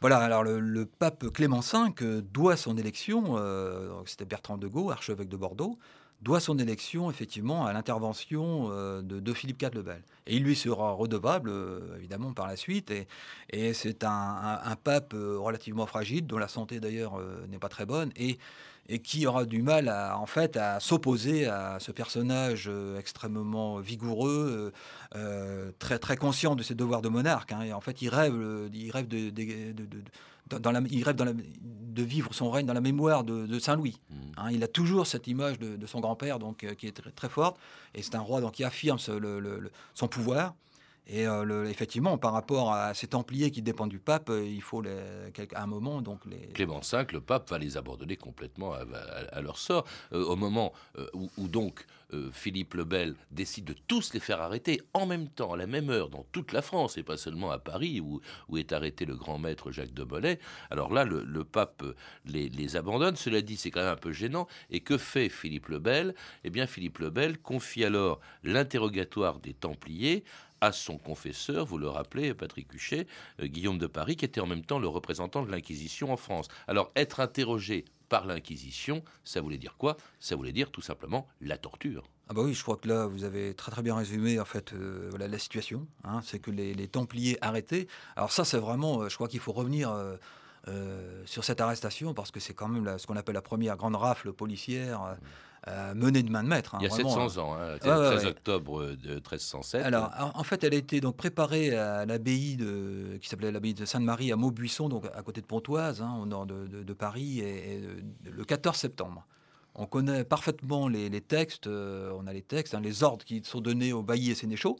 Voilà, 0.00 0.18
alors 0.18 0.42
le, 0.42 0.86
pape 0.86 1.28
Clément 1.32 1.60
V 1.60 2.22
doit 2.22 2.56
son 2.56 2.76
élection, 2.76 3.36
euh, 3.36 4.02
c'était 4.06 4.24
Bertrand 4.24 4.58
de 4.58 4.66
Gaulle, 4.66 4.92
archevêque 4.92 5.28
de 5.28 5.36
Bordeaux, 5.36 5.78
doit 6.22 6.40
son 6.40 6.58
élection 6.58 7.10
effectivement 7.10 7.66
à 7.66 7.72
l'intervention 7.72 8.68
euh, 8.70 9.02
de, 9.02 9.32
Philippe 9.32 9.60
IV 9.60 9.70
le 9.74 9.82
Bel. 9.82 10.02
Et 10.26 10.36
il 10.36 10.44
lui 10.44 10.54
sera 10.54 10.92
redevable, 10.92 11.50
euh, 11.50 11.96
évidemment, 11.96 12.32
par 12.32 12.46
la 12.46 12.56
suite. 12.56 12.90
Et, 12.90 13.08
et 13.50 13.74
c'est 13.74 14.04
un, 14.04 14.76
pape 14.82 15.14
euh, 15.14 15.36
relativement 15.38 15.86
fragile, 15.86 16.26
dont 16.26 16.38
la 16.38 16.48
santé 16.48 16.80
d'ailleurs 16.80 17.20
n'est 17.48 17.58
pas 17.58 17.68
très 17.68 17.86
bonne, 17.86 18.10
et, 18.16 18.38
et, 18.88 19.00
qui 19.00 19.26
aura 19.26 19.44
du 19.44 19.62
mal 19.62 19.88
à, 19.88 20.16
en 20.18 20.26
fait, 20.26 20.56
à 20.56 20.78
s'opposer 20.80 21.46
à 21.46 21.78
ce 21.80 21.90
personnage 21.90 22.70
extrêmement 22.98 23.80
vigoureux, 23.80 24.72
très, 25.78 25.98
très 25.98 26.16
conscient 26.16 26.54
de 26.54 26.62
ses 26.62 26.74
devoirs 26.74 27.02
de 27.02 27.08
monarque. 27.08 27.52
Hein. 27.52 27.62
Et 27.62 27.72
en 27.72 27.80
fait, 27.80 28.00
il 28.02 28.08
rêve, 28.08 28.68
il 28.72 28.90
rêve 28.90 29.08
de 29.08 29.30
dans 30.58 30.72
la, 30.72 30.80
il 30.90 31.02
rêve 31.04 31.16
dans 31.16 31.24
la, 31.24 31.32
de 31.32 32.02
vivre 32.02 32.32
son 32.32 32.50
règne 32.50 32.66
dans 32.66 32.74
la 32.74 32.80
mémoire 32.80 33.24
de, 33.24 33.46
de 33.46 33.58
Saint-Louis. 33.58 34.00
Mmh. 34.10 34.14
Hein, 34.38 34.50
il 34.50 34.62
a 34.64 34.68
toujours 34.68 35.06
cette 35.06 35.26
image 35.26 35.58
de, 35.58 35.76
de 35.76 35.86
son 35.86 36.00
grand-père, 36.00 36.38
donc 36.38 36.64
euh, 36.64 36.74
qui 36.74 36.86
est 36.86 36.92
très, 36.92 37.10
très 37.10 37.28
forte, 37.28 37.58
et 37.94 38.02
c'est 38.02 38.14
un 38.14 38.20
roi 38.20 38.40
donc 38.40 38.52
qui 38.52 38.64
affirme 38.64 38.98
ce, 38.98 39.12
le, 39.12 39.40
le, 39.40 39.70
son 39.94 40.08
pouvoir. 40.08 40.54
Et 41.08 41.26
euh, 41.26 41.64
effectivement, 41.68 42.16
par 42.16 42.32
rapport 42.32 42.72
à 42.72 42.94
ces 42.94 43.08
Templiers 43.08 43.50
qui 43.50 43.60
dépendent 43.60 43.90
du 43.90 43.98
pape, 43.98 44.30
euh, 44.30 44.46
il 44.46 44.62
faut 44.62 44.80
les, 44.80 44.96
quelque- 45.34 45.56
un 45.56 45.66
moment 45.66 46.00
donc 46.00 46.24
les. 46.26 46.48
Clément 46.54 46.80
V, 46.80 47.06
le 47.12 47.20
pape 47.20 47.50
va 47.50 47.58
les 47.58 47.76
abandonner 47.76 48.16
complètement 48.16 48.72
à, 48.72 48.82
à- 48.82 49.36
à 49.36 49.40
leur 49.40 49.58
sort. 49.58 49.84
Euh, 50.12 50.24
au 50.24 50.36
moment 50.36 50.72
où, 51.14 51.48
donc 51.48 51.84
Philippe 52.32 52.74
le 52.74 52.84
Bel 52.84 53.14
décide 53.30 53.64
de 53.64 53.74
tous 53.88 54.12
les 54.12 54.20
faire 54.20 54.42
arrêter 54.42 54.82
en 54.92 55.06
même 55.06 55.28
temps, 55.28 55.54
à 55.54 55.56
la 55.56 55.66
même 55.66 55.88
heure, 55.88 56.10
dans 56.10 56.26
toute 56.30 56.52
la 56.52 56.60
France, 56.60 56.98
et 56.98 57.02
pas 57.02 57.16
seulement 57.16 57.50
à 57.50 57.58
Paris, 57.58 58.00
où, 58.00 58.20
est 58.58 58.72
arrêté 58.72 59.06
le 59.06 59.16
grand 59.16 59.38
maître 59.38 59.70
Jacques 59.72 59.94
de 59.94 60.04
Molay. 60.04 60.38
Alors 60.70 60.92
là, 60.92 61.04
le, 61.04 61.44
pape 61.44 61.82
les, 62.26 62.50
les 62.50 62.76
abandonne. 62.76 63.16
Cela 63.16 63.40
dit, 63.40 63.56
c'est 63.56 63.70
quand 63.70 63.80
même 63.80 63.92
un 63.94 63.96
peu 63.96 64.12
gênant. 64.12 64.46
Et 64.70 64.80
que 64.80 64.98
fait 64.98 65.30
Philippe 65.30 65.68
le 65.68 65.78
Bel? 65.78 66.14
Eh 66.44 66.50
bien, 66.50 66.66
Philippe 66.66 66.98
le 66.98 67.08
Bel 67.08 67.38
confie 67.38 67.82
alors 67.84 68.20
l'interrogatoire 68.44 69.38
des 69.40 69.54
Templiers 69.54 70.22
à 70.62 70.70
son 70.72 70.96
confesseur, 70.96 71.66
vous 71.66 71.76
le 71.76 71.88
rappelez, 71.88 72.32
Patrick 72.34 72.72
Huchet, 72.72 73.06
euh, 73.40 73.46
Guillaume 73.46 73.78
de 73.78 73.88
Paris, 73.88 74.16
qui 74.16 74.24
était 74.24 74.40
en 74.40 74.46
même 74.46 74.64
temps 74.64 74.78
le 74.78 74.88
représentant 74.88 75.42
de 75.42 75.50
l'Inquisition 75.50 76.12
en 76.12 76.16
France. 76.16 76.46
Alors, 76.68 76.92
être 76.94 77.18
interrogé 77.20 77.84
par 78.08 78.26
l'Inquisition, 78.26 79.02
ça 79.24 79.40
voulait 79.40 79.58
dire 79.58 79.76
quoi? 79.76 79.96
Ça 80.20 80.36
voulait 80.36 80.52
dire 80.52 80.70
tout 80.70 80.80
simplement 80.80 81.26
la 81.40 81.58
torture. 81.58 82.04
Ah 82.28 82.34
bah 82.34 82.42
oui, 82.44 82.54
je 82.54 82.62
crois 82.62 82.76
que 82.76 82.86
là, 82.86 83.06
vous 83.06 83.24
avez 83.24 83.54
très 83.54 83.72
très 83.72 83.82
bien 83.82 83.96
résumé 83.96 84.38
en 84.38 84.44
fait 84.44 84.72
euh, 84.72 85.08
voilà, 85.10 85.26
la 85.28 85.38
situation. 85.38 85.86
hein. 86.04 86.20
c'est 86.22 86.38
que 86.38 86.50
les, 86.50 86.72
les 86.74 86.88
Templiers 86.88 87.36
arrêtés. 87.44 87.88
Alors 88.16 88.30
ça, 88.30 88.44
c'est 88.44 88.58
vraiment, 88.58 89.02
euh, 89.02 89.08
je 89.08 89.16
crois 89.16 89.28
qu'il 89.28 89.40
faut 89.40 89.52
revenir 89.52 89.90
euh, 89.90 90.16
euh, 90.68 91.22
sur 91.26 91.42
cette 91.42 91.60
arrestation 91.60 92.14
parce 92.14 92.30
que 92.30 92.38
c'est 92.38 92.54
quand 92.54 92.68
même 92.68 92.84
la- 92.84 92.98
ce 92.98 93.06
qu'on 93.08 93.16
appelle 93.16 93.34
la 93.34 93.42
première 93.42 93.76
grande 93.76 93.96
rafle 93.96 94.32
policière 94.32 95.02
euh, 95.02 95.14
euh, 95.68 95.94
menée 95.94 96.22
de 96.22 96.30
main 96.30 96.42
de 96.42 96.48
maître. 96.48 96.74
hein, 96.74 96.78
Il 96.80 96.84
y 96.84 96.86
a 96.86 96.90
vraiment, 96.90 97.10
700 97.28 97.38
ans, 97.42 97.54
hein, 97.54 97.66
Ouais, 97.66 97.72
ouais, 97.74 97.78
13 98.10 98.24
ouais. 98.24 98.30
octobre 98.30 98.82
de 98.96 99.14
1307. 99.14 99.84
Alors, 99.84 100.10
en 100.34 100.42
fait, 100.44 100.64
elle 100.64 100.74
a 100.74 100.76
été 100.76 101.00
donc 101.00 101.16
préparée 101.16 101.76
à 101.76 102.04
l'abbaye 102.04 102.56
de, 102.56 103.16
qui 103.20 103.28
s'appelait 103.28 103.52
l'abbaye 103.52 103.74
de 103.74 103.84
Sainte-Marie 103.84 104.32
à 104.32 104.36
Maubuisson, 104.36 104.88
donc 104.88 105.04
à 105.14 105.22
côté 105.22 105.40
de 105.40 105.46
Pontoise, 105.46 106.02
hein, 106.02 106.18
au 106.20 106.26
nord 106.26 106.46
de, 106.46 106.66
de- 106.66 106.82
de 106.82 106.92
Paris, 106.92 107.38
et, 107.40 107.74
et, 107.74 107.80
le 108.30 108.44
14 108.44 108.76
septembre. 108.76 109.24
On 109.74 109.86
connaît 109.86 110.24
parfaitement 110.24 110.88
les, 110.88 111.08
les 111.08 111.20
textes, 111.22 111.66
euh, 111.66 112.12
on 112.18 112.26
a 112.26 112.32
les 112.32 112.42
textes, 112.42 112.74
hein, 112.74 112.80
les 112.80 113.02
ordres 113.04 113.24
qui 113.24 113.40
sont 113.44 113.60
donnés 113.60 113.92
aux 113.92 114.02
baillis 114.02 114.32
et 114.32 114.34
sénéchaux 114.34 114.76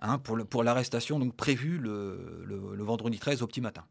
hein, 0.00 0.18
pour 0.18 0.62
l'arrestation 0.64 1.18
donc 1.18 1.34
prévue 1.34 1.78
le, 1.78 2.44
le- 2.46 2.74
le 2.76 2.84
vendredi 2.84 3.18
13 3.18 3.42
au 3.42 3.46
petit 3.46 3.60
matin. 3.60 3.84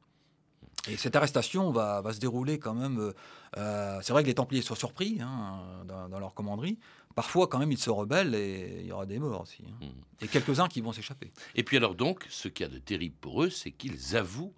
Et 0.90 0.98
cette 0.98 1.16
arrestation 1.16 1.72
va, 1.72 2.02
va 2.02 2.14
se 2.14 2.20
dérouler 2.20 2.60
quand 2.60 2.74
même. 2.74 3.00
euh, 3.00 3.14
euh, 3.58 4.00
c'est 4.02 4.14
vrai 4.14 4.24
que 4.24 4.28
les 4.28 4.36
Templiers 4.36 4.62
sont 4.62 4.76
surpris 4.76 5.20
hein, 5.22 5.62
dans, 5.86 6.10
dans 6.10 6.20
leur 6.20 6.34
commanderie. 6.34 6.78
Parfois, 7.16 7.48
quand 7.48 7.58
même, 7.60 7.72
ils 7.72 7.78
se 7.78 7.90
rebellent 7.90 8.36
et 8.36 8.80
il 8.82 8.86
y 8.88 8.92
aura 8.92 9.06
des 9.06 9.20
morts 9.20 9.42
aussi. 9.42 9.64
hein. 9.68 9.86
Et 10.22 10.28
quelques-uns 10.28 10.68
qui 10.68 10.82
vont 10.82 10.92
s'échapper. 10.92 11.32
Et 11.56 11.64
puis 11.64 11.78
alors 11.78 11.96
donc, 11.96 12.26
ce 12.30 12.50
qu'il 12.50 12.66
y 12.66 12.70
a 12.70 12.72
de 12.72 12.78
terrible 12.80 13.16
pour 13.22 13.44
eux, 13.44 13.50
c'est 13.50 13.72
qu'ils 13.72 14.16
avouent 14.16 14.54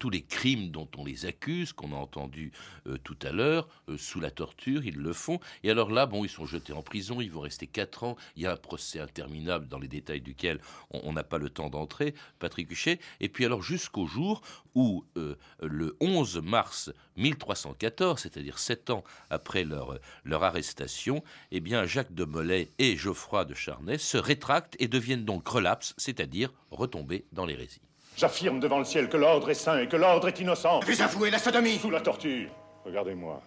tous 0.00 0.10
les 0.10 0.22
crimes 0.22 0.70
dont 0.70 0.88
on 0.96 1.04
les 1.04 1.26
accuse, 1.26 1.72
qu'on 1.72 1.92
a 1.92 1.96
entendu 1.96 2.50
euh, 2.88 2.96
tout 3.04 3.18
à 3.22 3.30
l'heure, 3.30 3.68
euh, 3.88 3.98
sous 3.98 4.18
la 4.18 4.30
torture, 4.30 4.84
ils 4.84 4.96
le 4.96 5.12
font. 5.12 5.38
Et 5.62 5.70
alors 5.70 5.90
là, 5.90 6.06
bon, 6.06 6.24
ils 6.24 6.30
sont 6.30 6.46
jetés 6.46 6.72
en 6.72 6.82
prison, 6.82 7.20
ils 7.20 7.30
vont 7.30 7.42
rester 7.42 7.66
quatre 7.66 8.02
ans. 8.02 8.16
Il 8.34 8.42
y 8.42 8.46
a 8.46 8.52
un 8.52 8.56
procès 8.56 8.98
interminable 8.98 9.68
dans 9.68 9.78
les 9.78 9.88
détails 9.88 10.22
duquel 10.22 10.58
on 10.90 11.12
n'a 11.12 11.22
pas 11.22 11.38
le 11.38 11.50
temps 11.50 11.68
d'entrer, 11.68 12.14
Patrick 12.38 12.70
Huchet. 12.70 12.98
Et 13.20 13.28
puis 13.28 13.44
alors 13.44 13.62
jusqu'au 13.62 14.06
jour 14.06 14.40
où, 14.74 15.04
euh, 15.18 15.36
le 15.60 15.96
11 16.00 16.38
mars 16.42 16.90
1314, 17.16 18.20
c'est-à-dire 18.22 18.58
sept 18.58 18.88
ans 18.88 19.04
après 19.28 19.64
leur, 19.64 20.00
arrestation, 20.42 21.22
eh 21.50 21.60
bien 21.60 21.84
Jacques 21.84 22.14
de 22.14 22.24
Molay 22.24 22.70
et 22.78 22.96
Geoffroy 22.96 23.44
de 23.44 23.52
Charnay 23.52 23.98
se 23.98 24.16
rétractent 24.16 24.76
et 24.78 24.88
deviennent 24.88 25.26
donc 25.26 25.46
relapses, 25.46 25.94
c'est-à-dire 25.98 26.52
retomber 26.70 27.26
dans 27.32 27.44
l'hérésie. 27.44 27.82
J'affirme 28.16 28.60
devant 28.60 28.78
le 28.78 28.84
ciel 28.84 29.08
que 29.08 29.16
l'ordre 29.16 29.50
est 29.50 29.54
saint 29.54 29.78
et 29.78 29.88
que 29.88 29.96
l'ordre 29.96 30.28
est 30.28 30.40
innocent. 30.40 30.80
Vous 30.80 31.02
avouez 31.02 31.30
la 31.30 31.38
sodomie 31.38 31.78
Sous 31.78 31.90
la 31.90 32.00
torture. 32.00 32.50
Regardez-moi. 32.84 33.40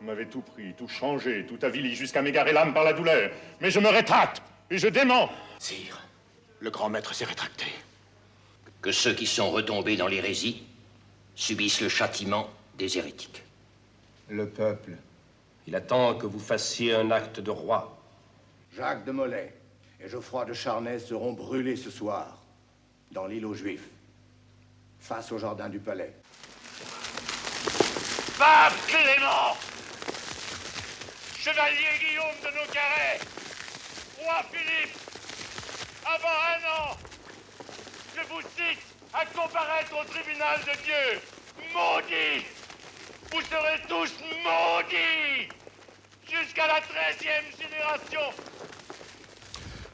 Vous 0.00 0.06
m'avez 0.06 0.26
tout 0.26 0.40
pris, 0.40 0.74
tout 0.74 0.88
changé, 0.88 1.46
tout 1.46 1.64
avili, 1.64 1.94
jusqu'à 1.94 2.22
m'égarer 2.22 2.52
l'âme 2.52 2.74
par 2.74 2.82
la 2.82 2.92
douleur. 2.92 3.30
Mais 3.60 3.70
je 3.70 3.78
me 3.78 3.88
rétracte 3.88 4.42
et 4.68 4.78
je 4.78 4.88
dément. 4.88 5.30
Sire, 5.60 6.00
le 6.58 6.70
grand 6.70 6.88
maître 6.88 7.14
s'est 7.14 7.24
rétracté. 7.24 7.66
Que 8.80 8.90
ceux 8.90 9.14
qui 9.14 9.26
sont 9.26 9.50
retombés 9.50 9.96
dans 9.96 10.08
l'hérésie 10.08 10.64
subissent 11.36 11.80
le 11.80 11.88
châtiment 11.88 12.48
des 12.78 12.98
hérétiques. 12.98 13.44
Le 14.28 14.48
peuple, 14.48 14.92
il 15.68 15.76
attend 15.76 16.14
que 16.14 16.26
vous 16.26 16.40
fassiez 16.40 16.94
un 16.94 17.10
acte 17.12 17.38
de 17.38 17.50
roi. 17.50 17.96
Jacques 18.76 19.04
de 19.04 19.12
Molay 19.12 19.54
et 20.00 20.08
Geoffroy 20.08 20.46
de 20.46 20.52
Charnay 20.52 20.98
seront 20.98 21.32
brûlés 21.32 21.76
ce 21.76 21.90
soir, 21.90 22.41
dans 23.12 23.26
l'île 23.26 23.44
aux 23.44 23.54
Juifs, 23.54 23.88
face 24.98 25.30
au 25.32 25.38
jardin 25.38 25.68
du 25.68 25.78
palais. 25.78 26.14
Pape 28.38 28.74
Clément 28.86 29.56
Chevalier 31.38 31.98
Guillaume 32.00 32.38
de 32.40 32.46
Nogaret 32.46 33.20
Roi 34.18 34.42
Philippe 34.50 34.96
Avant 36.06 36.28
un 36.28 36.92
an 36.92 36.96
Je 38.16 38.22
vous 38.28 38.40
cite 38.40 38.80
à 39.12 39.26
comparaître 39.26 39.94
au 40.00 40.04
tribunal 40.04 40.58
de 40.60 40.82
Dieu. 40.82 41.20
Maudits! 41.74 42.46
Vous 43.30 43.42
serez 43.42 43.80
tous 43.86 44.12
maudits! 44.42 45.48
Jusqu'à 46.26 46.66
la 46.66 46.80
treizième 46.80 47.44
génération 47.60 48.32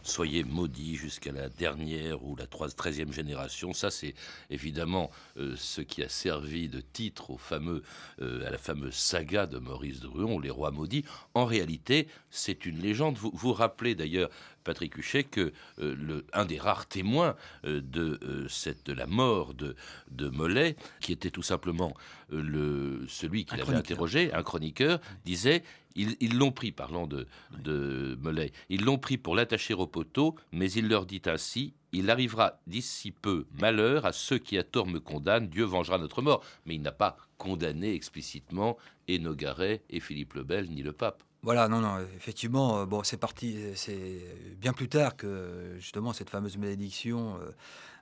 Soyez 0.09 0.43
maudits 0.43 0.97
jusqu'à 0.97 1.33
la 1.33 1.51
dernière 1.51 2.25
ou 2.25 2.35
la 2.35 2.47
trois- 2.47 2.71
treizième 2.71 3.13
génération. 3.13 3.75
Ça, 3.75 3.91
c'est 3.91 4.15
évidemment 4.49 5.11
euh, 5.37 5.55
ce 5.57 5.83
qui 5.83 6.03
a 6.03 6.09
servi 6.09 6.69
de 6.71 6.81
titre 6.81 7.31
au 7.31 7.37
fameux, 7.37 7.83
euh, 8.23 8.47
à 8.47 8.51
la 8.51 8.57
fameuse 8.57 8.95
saga 8.95 9.47
de 9.47 9.59
Maurice 9.59 10.01
Druon, 10.01 10.39
Les 10.39 10.49
Rois 10.51 10.71
maudits. 10.71 11.05
En 11.35 11.45
réalité, 11.45 12.09
c'est 12.31 12.65
une 12.65 12.79
légende. 12.81 13.19
Vous 13.19 13.31
vous 13.35 13.53
rappelez 13.53 13.95
d'ailleurs, 13.95 14.31
Patrick 14.65 14.97
Huchet, 14.97 15.25
que 15.25 15.53
euh, 15.81 15.95
le, 15.97 16.27
un 16.33 16.45
des 16.45 16.59
rares 16.59 16.87
témoins 16.87 17.37
euh, 17.65 17.81
de, 17.81 18.19
euh, 18.23 18.49
cette, 18.49 18.87
de 18.87 18.93
la 18.93 19.07
mort 19.07 19.55
de, 19.55 19.77
de 20.11 20.29
Molay, 20.29 20.77
qui 21.01 21.13
était 21.13 21.31
tout 21.31 21.43
simplement 21.43 21.95
le, 22.31 23.05
celui 23.09 23.45
qui 23.45 23.57
l'avait 23.57 23.75
interrogé, 23.75 24.33
un 24.33 24.43
chroniqueur, 24.43 25.01
disait 25.25 25.63
ils 25.97 26.39
l'ont 26.39 26.53
pris, 26.53 26.71
parlant 26.71 27.09
de, 27.09 27.27
de 27.59 28.17
Molay, 28.21 28.53
ils 28.69 28.85
l'ont 28.85 28.99
pris 28.99 29.19
pour 29.19 29.35
l'attacher 29.35 29.75
au 29.75 29.89
poteau, 29.89 30.37
mais 30.53 30.71
il 30.71 30.87
leur 30.87 31.07
dit 31.07 31.23
ainsi 31.27 31.75
il 31.93 32.11
arrivera 32.11 32.61
d'ici 32.67 33.11
peu 33.11 33.47
malheur 33.59 34.05
à 34.05 34.13
ceux 34.13 34.39
qui 34.39 34.59
à 34.59 34.65
tort 34.65 34.87
me 34.87 35.01
condamnent, 35.01 35.49
Dieu 35.49 35.65
vengera 35.65 35.99
notre 35.99 36.23
mort. 36.23 36.43
Mais 36.67 36.75
il 36.75 36.83
n'a 36.83 36.93
pas 36.93 37.17
condamné 37.39 37.95
explicitement 37.95 38.77
et 39.07 39.19
Nogaret 39.19 39.83
et 39.91 40.01
Philippe 40.01 40.35
le 40.35 40.45
Bel 40.45 40.69
ni 40.71 40.83
le 40.83 40.93
pape. 40.93 41.23
Voilà, 41.43 41.69
non, 41.69 41.81
non, 41.81 42.01
effectivement, 42.17 42.81
euh, 42.81 42.87
bon, 42.87 43.05
c'est 43.05 43.17
parti, 43.17 43.57
euh, 43.59 43.73
c'est 43.77 44.21
bien 44.57 44.73
plus 44.73 44.89
tard 44.89 45.17
que 45.17 45.77
justement 45.79 46.13
cette 46.13 46.31
fameuse 46.31 46.57
malédiction 46.59 47.39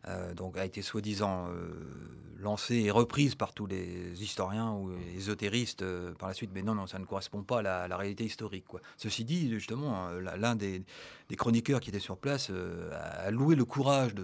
euh, 0.09 0.35
donc 0.35 0.57
a 0.57 0.65
été 0.65 0.83
soi-disant 0.83 1.49
euh, 1.51 1.71
lancée 2.39 2.77
et 2.77 2.91
reprise 2.91 3.35
par 3.35 3.53
tous 3.55 3.67
les 3.67 4.23
historiens 4.23 4.73
ou 4.73 4.91
les 4.91 5.17
ésotéristes 5.17 5.83
euh, 5.83 6.13
par 6.15 6.29
la 6.29 6.35
suite, 6.35 6.51
mais 6.55 6.63
non, 6.63 6.75
non, 6.75 6.87
ça 6.87 6.99
ne 6.99 7.05
correspond 7.05 7.43
pas 7.43 7.61
à 7.61 7.63
la, 7.63 7.81
à 7.83 7.89
la 7.89 7.97
réalité 7.97 8.25
historique. 8.25 8.67
Quoi. 8.67 8.81
Ceci 8.99 9.25
dit, 9.25 9.51
justement, 9.51 10.09
euh, 10.09 10.21
l'un 10.37 10.55
des, 10.55 10.83
des 11.29 11.37
chroniqueurs 11.37 11.81
qui 11.81 11.91
était 11.91 11.99
sur 11.99 12.19
place 12.19 12.51
a 12.93 13.31
loué 13.31 13.57
le 13.57 13.65
courage 13.65 14.15
de, 14.15 14.23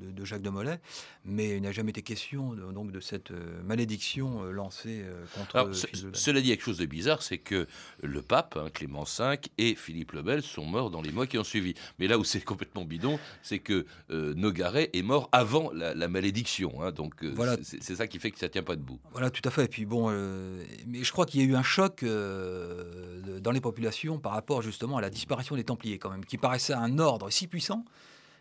de- 0.00 0.10
de 0.10 0.24
Jacques 0.24 0.42
de 0.42 0.50
Molay, 0.50 0.80
mais 1.24 1.56
il 1.56 1.62
n'a 1.62 1.72
jamais 1.72 1.90
été 1.90 2.02
question 2.02 2.52
de, 2.54 2.72
donc 2.72 2.90
de 2.92 3.00
cette 3.00 3.30
malédiction 3.64 4.44
lancée 4.44 5.04
contre 5.36 5.56
Alors, 5.56 5.74
ce- 5.74 5.86
cela 6.12 6.40
dit, 6.40 6.48
quelque 6.48 6.62
chose 6.64 6.78
de 6.78 6.86
bizarre, 6.86 7.22
c'est 7.22 7.38
que 7.38 7.66
le 8.02 8.22
pape, 8.22 8.56
hein, 8.56 8.68
Clément 8.72 9.04
V, 9.04 9.38
et 9.58 9.74
Philippe 9.74 10.12
le 10.12 10.22
Bel 10.22 10.42
sont 10.42 10.64
morts 10.64 10.90
dans 10.90 11.02
les 11.02 11.12
mois 11.12 11.26
qui 11.26 11.38
ont 11.38 11.44
suivi. 11.44 11.74
Mais 11.98 12.06
là 12.06 12.18
où 12.18 12.24
c'est 12.24 12.40
complètement 12.44 12.84
bidon, 12.84 13.18
c'est 13.42 13.58
que 13.58 13.86
Nogaret 14.10 14.90
est 14.92 14.99
mort 15.02 15.28
avant 15.32 15.70
la, 15.72 15.94
la 15.94 16.08
malédiction. 16.08 16.82
hein. 16.82 16.92
donc 16.92 17.22
euh, 17.24 17.32
Voilà. 17.34 17.56
c'est 17.62 17.94
ça 17.96 18.06
qui 18.06 18.18
fait 18.18 18.30
que 18.30 18.38
ça 18.38 18.48
tient 18.48 18.62
pas 18.62 18.76
debout. 18.76 18.98
Voilà, 19.12 19.30
tout 19.30 19.46
à 19.46 19.50
fait. 19.50 19.64
Et 19.64 19.68
puis 19.68 19.84
bon, 19.86 20.08
euh, 20.10 20.62
mais 20.86 21.02
je 21.04 21.12
crois 21.12 21.26
qu'il 21.26 21.40
y 21.40 21.44
a 21.44 21.46
eu 21.46 21.54
un 21.54 21.62
choc 21.62 22.02
euh, 22.02 23.40
dans 23.40 23.50
les 23.50 23.60
populations 23.60 24.18
par 24.18 24.32
rapport 24.32 24.62
justement 24.62 24.96
à 24.96 25.00
la 25.00 25.10
disparition 25.10 25.56
des 25.56 25.64
Templiers, 25.64 25.98
quand 25.98 26.10
même, 26.10 26.24
qui 26.24 26.38
paraissait 26.38 26.72
un 26.74 26.98
ordre 26.98 27.30
si 27.30 27.46
puissant 27.46 27.84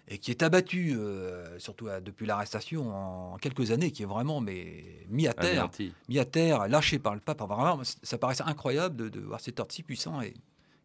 et 0.08 0.18
qui 0.18 0.32
est 0.32 0.42
abattu, 0.42 0.96
euh, 0.98 1.60
surtout 1.60 1.88
depuis 2.04 2.26
l'arrestation 2.26 3.34
en 3.34 3.38
quelques 3.38 3.70
années, 3.72 3.92
qui 3.92 4.02
est 4.04 4.08
vraiment 4.08 4.42
mais 4.42 4.84
mis 5.08 5.28
à 5.28 5.34
terre, 5.34 5.70
mis 6.10 6.18
à 6.20 6.26
terre, 6.26 6.68
lâché 6.68 6.98
par 7.00 7.14
le 7.14 7.20
pape. 7.22 7.40
Vraiment, 7.42 7.82
ça 8.02 8.18
paraissait 8.18 8.44
incroyable 8.44 8.96
de, 8.96 9.10
de 9.10 9.20
voir 9.20 9.40
cet 9.40 9.60
ordre 9.60 9.72
si 9.72 9.84
puissant 9.84 10.20
et 10.22 10.34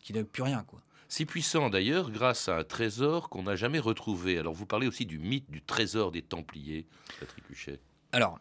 qui 0.00 0.12
n'a 0.12 0.22
plus 0.24 0.42
rien, 0.42 0.62
quoi. 0.66 0.80
Si 1.14 1.26
puissant 1.26 1.70
d'ailleurs 1.70 2.10
grâce 2.10 2.48
à 2.48 2.56
un 2.56 2.64
trésor 2.64 3.28
qu'on 3.28 3.44
n'a 3.44 3.54
jamais 3.54 3.78
retrouvé. 3.78 4.36
Alors 4.36 4.52
vous 4.52 4.66
parlez 4.66 4.88
aussi 4.88 5.06
du 5.06 5.20
mythe 5.20 5.48
du 5.48 5.62
trésor 5.62 6.10
des 6.10 6.22
Templiers, 6.22 6.88
Patrick 7.20 7.48
Huchet. 7.48 7.78
Alors, 8.10 8.40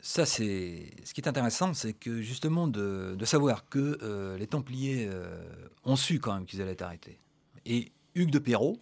ça, 0.00 0.24
c'est 0.24 0.94
ce 1.04 1.12
qui 1.12 1.20
est 1.20 1.28
intéressant, 1.28 1.74
c'est 1.74 1.92
que 1.92 2.22
justement 2.22 2.68
de, 2.68 3.18
savoir 3.24 3.68
que 3.68 3.98
euh, 4.00 4.38
les 4.38 4.46
Templiers 4.46 5.06
euh, 5.10 5.44
ont 5.84 5.96
su 5.96 6.18
quand 6.18 6.32
même 6.32 6.46
qu'ils 6.46 6.62
allaient 6.62 6.72
être 6.72 6.80
arrêtés. 6.80 7.20
Et 7.66 7.92
Hugues 8.14 8.30
de 8.30 8.38
Perrault, 8.38 8.78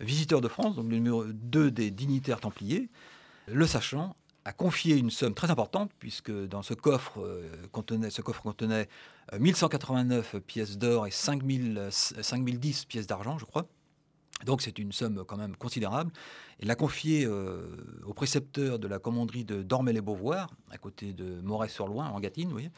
visiteur 0.00 0.42
de 0.42 0.48
France, 0.48 0.76
donc 0.76 0.84
le 0.90 0.96
numéro 0.96 1.24
2 1.24 1.70
des 1.70 1.90
dignitaires 1.90 2.40
templiers, 2.40 2.90
le 3.46 3.66
sachant, 3.66 4.14
a 4.44 4.52
confié 4.52 4.96
une 4.96 5.10
somme 5.10 5.32
très 5.32 5.50
importante, 5.50 5.90
puisque 5.98 6.30
dans 6.30 6.60
ce 6.60 6.74
coffre, 6.74 7.22
euh, 7.22 7.50
contenait, 7.72 8.10
ce 8.10 8.20
coffre 8.20 8.42
contenait 8.42 8.90
1189 9.38 10.36
pièces 10.40 10.78
d'or 10.78 11.06
et 11.06 11.10
5000, 11.10 11.88
5010 11.90 12.84
pièces 12.84 13.06
d'argent, 13.06 13.38
je 13.38 13.44
crois. 13.44 13.66
Donc 14.44 14.62
c'est 14.62 14.78
une 14.78 14.92
somme 14.92 15.24
quand 15.26 15.36
même 15.36 15.56
considérable. 15.56 16.10
Il 16.60 16.68
l'a 16.68 16.74
confié 16.74 17.24
euh, 17.24 17.66
au 18.04 18.12
précepteur 18.12 18.78
de 18.78 18.88
la 18.88 18.98
commanderie 18.98 19.44
de 19.44 19.62
Dormel-et-Beauvoir, 19.62 20.50
à 20.70 20.78
côté 20.78 21.12
de 21.12 21.40
Moret-sur-Loing, 21.40 22.08
en 22.08 22.20
Gâtine, 22.20 22.46
vous 22.48 22.54
voyez, 22.54 22.70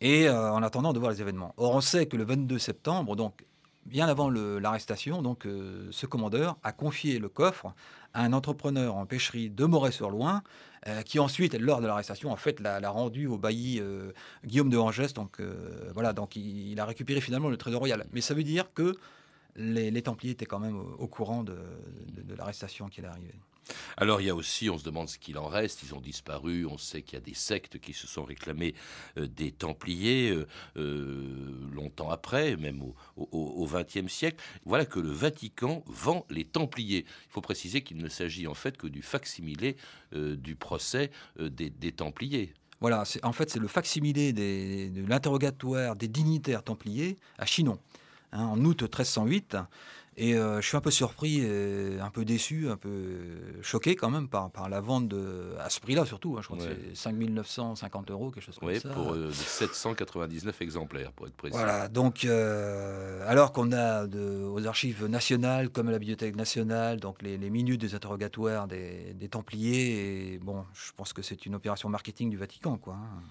et 0.00 0.28
euh, 0.28 0.52
en 0.52 0.62
attendant 0.62 0.92
de 0.92 0.98
voir 0.98 1.12
les 1.12 1.20
événements. 1.20 1.54
Or, 1.56 1.74
on 1.74 1.80
sait 1.80 2.06
que 2.06 2.16
le 2.16 2.24
22 2.24 2.58
septembre, 2.58 3.16
donc 3.16 3.44
bien 3.86 4.08
avant 4.08 4.30
l'arrestation, 4.30 5.22
donc 5.22 5.46
euh, 5.46 5.88
ce 5.90 6.06
commandeur 6.06 6.56
a 6.62 6.72
confié 6.72 7.18
le 7.18 7.28
coffre 7.28 7.74
à 8.14 8.22
un 8.22 8.32
entrepreneur 8.32 8.94
en 8.94 9.06
pêcherie 9.06 9.50
de 9.50 9.64
Moret-sur-Loing, 9.64 10.42
qui 11.06 11.20
ensuite, 11.20 11.54
lors 11.54 11.80
de 11.80 11.86
l'arrestation, 11.86 12.32
en 12.32 12.36
fait, 12.36 12.58
l'a 12.58 12.90
rendu 12.90 13.28
au 13.28 13.38
bailli 13.38 13.80
Guillaume 14.44 14.68
de 14.68 14.76
Angers. 14.76 15.14
Donc 15.14 15.40
voilà, 15.94 16.12
donc 16.12 16.34
il, 16.34 16.78
a 16.80 16.84
récupéré 16.84 17.20
finalement 17.20 17.48
le 17.48 17.56
trésor 17.56 17.78
royal. 17.78 18.04
Mais 18.12 18.20
ça 18.20 18.34
veut 18.34 18.42
dire 18.42 18.74
que 18.74 18.96
les, 19.56 20.02
Templiers 20.02 20.32
étaient 20.32 20.44
quand 20.44 20.58
même 20.58 20.76
au, 20.76 21.06
courant 21.06 21.42
de, 21.44 21.56
l'arrestation 22.36 22.88
qui 22.88 23.00
allait 23.00 23.08
arriver. 23.08 23.34
Alors 23.96 24.20
il 24.20 24.26
y 24.26 24.30
a 24.30 24.34
aussi, 24.34 24.70
on 24.70 24.78
se 24.78 24.84
demande 24.84 25.08
ce 25.08 25.18
qu'il 25.18 25.38
en 25.38 25.46
reste, 25.46 25.82
ils 25.82 25.94
ont 25.94 26.00
disparu, 26.00 26.66
on 26.66 26.78
sait 26.78 27.02
qu'il 27.02 27.14
y 27.14 27.22
a 27.22 27.24
des 27.24 27.34
sectes 27.34 27.78
qui 27.78 27.92
se 27.92 28.06
sont 28.06 28.24
réclamés 28.24 28.74
euh, 29.18 29.26
des 29.26 29.52
Templiers 29.52 30.30
euh, 30.30 30.46
euh, 30.76 31.70
longtemps 31.72 32.10
après, 32.10 32.56
même 32.56 32.82
au 33.16 33.66
XXe 33.66 34.12
siècle. 34.12 34.42
Voilà 34.64 34.84
que 34.84 35.00
le 35.00 35.10
Vatican 35.10 35.84
vend 35.86 36.26
les 36.30 36.44
Templiers. 36.44 37.04
Il 37.26 37.32
faut 37.32 37.40
préciser 37.40 37.82
qu'il 37.82 37.98
ne 37.98 38.08
s'agit 38.08 38.46
en 38.46 38.54
fait 38.54 38.76
que 38.76 38.86
du 38.86 39.02
facsimilé 39.02 39.76
du 40.12 40.56
procès 40.56 41.10
des, 41.38 41.92
Templiers. 41.92 42.52
Voilà, 42.80 43.04
en 43.22 43.32
fait 43.32 43.50
c'est 43.50 43.58
le 43.58 43.68
facsimilé 43.68 44.32
de 44.32 45.06
l'interrogatoire 45.08 45.96
des 45.96 46.08
dignitaires 46.08 46.62
Templiers 46.62 47.16
à 47.38 47.46
Chinon. 47.46 47.78
Hein, 48.32 48.44
en 48.44 48.64
août 48.64 48.82
1308. 48.82 49.56
Et 50.16 50.34
euh, 50.34 50.60
je 50.60 50.68
suis 50.68 50.76
un 50.76 50.80
peu 50.82 50.90
surpris, 50.90 51.40
et 51.40 51.98
un 51.98 52.10
peu 52.10 52.24
déçu, 52.24 52.68
un 52.68 52.76
peu 52.76 53.16
choqué 53.62 53.96
quand 53.96 54.10
même 54.10 54.28
par, 54.28 54.50
par 54.50 54.68
la 54.68 54.80
vente 54.80 55.08
de, 55.08 55.54
à 55.58 55.70
ce 55.70 55.80
prix-là 55.80 56.04
surtout. 56.04 56.36
Hein, 56.36 56.42
je 56.42 56.48
crois 56.48 56.58
que 56.58 56.64
c'est 56.64 56.94
5950 56.94 58.10
euros, 58.10 58.30
quelque 58.30 58.44
chose 58.44 58.58
comme 58.58 58.74
ça. 58.74 58.88
Oui, 58.88 58.94
pour 58.94 59.16
799 59.32 60.54
euh, 60.54 60.64
exemplaires, 60.64 61.12
pour 61.12 61.26
être 61.26 61.34
précis. 61.34 61.56
Voilà, 61.56 61.88
donc 61.88 62.24
euh, 62.24 63.24
alors 63.26 63.52
qu'on 63.52 63.72
a 63.72 64.06
de, 64.06 64.44
aux 64.44 64.66
archives 64.66 65.06
nationales, 65.06 65.70
comme 65.70 65.88
à 65.88 65.92
la 65.92 65.98
Bibliothèque 65.98 66.36
nationale, 66.36 67.00
donc 67.00 67.22
les, 67.22 67.38
minutes 67.38 67.80
des 67.80 67.94
interrogatoires 67.94 68.68
des, 68.68 69.14
des, 69.14 69.28
Templiers, 69.28 70.34
et 70.34 70.38
bon, 70.38 70.64
je 70.74 70.92
pense 70.94 71.14
que 71.14 71.22
c'est 71.22 71.46
une 71.46 71.54
opération 71.54 71.88
marketing 71.88 72.28
du 72.28 72.36
Vatican, 72.36 72.76
quoi. 72.76 72.94
Hein. 72.94 73.22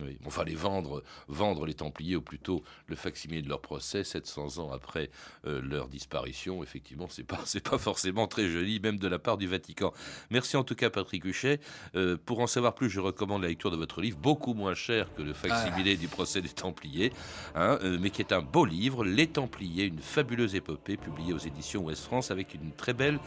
Oui. 0.00 0.18
Enfin, 0.26 0.44
les 0.44 0.54
vendre, 0.54 1.02
vendre 1.26 1.66
les 1.66 1.74
Templiers, 1.74 2.16
ou 2.16 2.22
plutôt 2.22 2.62
le 2.86 2.96
facsimilé 2.96 3.42
de 3.42 3.48
leur 3.48 3.60
procès, 3.60 4.04
700 4.04 4.58
ans 4.58 4.72
après 4.72 5.10
euh, 5.46 5.60
leur 5.60 5.88
disparition, 5.88 6.62
effectivement, 6.62 7.08
c'est 7.08 7.24
pas, 7.24 7.40
c'est 7.44 7.62
pas 7.62 7.78
forcément 7.78 8.26
très 8.26 8.48
joli, 8.48 8.80
même 8.80 8.98
de 8.98 9.08
la 9.08 9.18
part 9.18 9.38
du 9.38 9.46
Vatican. 9.46 9.92
Merci 10.30 10.56
en 10.56 10.64
tout 10.64 10.74
cas, 10.74 10.90
Patrick 10.90 11.24
Huchet. 11.24 11.60
Euh, 11.94 12.16
pour 12.24 12.40
en 12.40 12.46
savoir 12.46 12.74
plus, 12.74 12.88
je 12.88 13.00
recommande 13.00 13.42
la 13.42 13.48
lecture 13.48 13.70
de 13.70 13.76
votre 13.76 14.00
livre, 14.00 14.18
beaucoup 14.18 14.54
moins 14.54 14.74
cher 14.74 15.12
que 15.14 15.22
le 15.22 15.32
facsimilé 15.32 15.94
ah. 15.94 16.00
du 16.00 16.08
procès 16.08 16.40
des 16.42 16.48
Templiers, 16.48 17.12
hein, 17.54 17.78
euh, 17.82 17.98
mais 18.00 18.10
qui 18.10 18.22
est 18.22 18.32
un 18.32 18.42
beau 18.42 18.64
livre, 18.64 19.04
Les 19.04 19.26
Templiers, 19.26 19.84
une 19.84 20.00
fabuleuse 20.00 20.54
épopée, 20.54 20.96
publiée 20.96 21.32
aux 21.32 21.38
éditions 21.38 21.82
Ouest 21.82 22.04
France, 22.04 22.30
avec 22.30 22.54
une 22.54 22.72
très 22.72 22.92
belle 22.92 23.18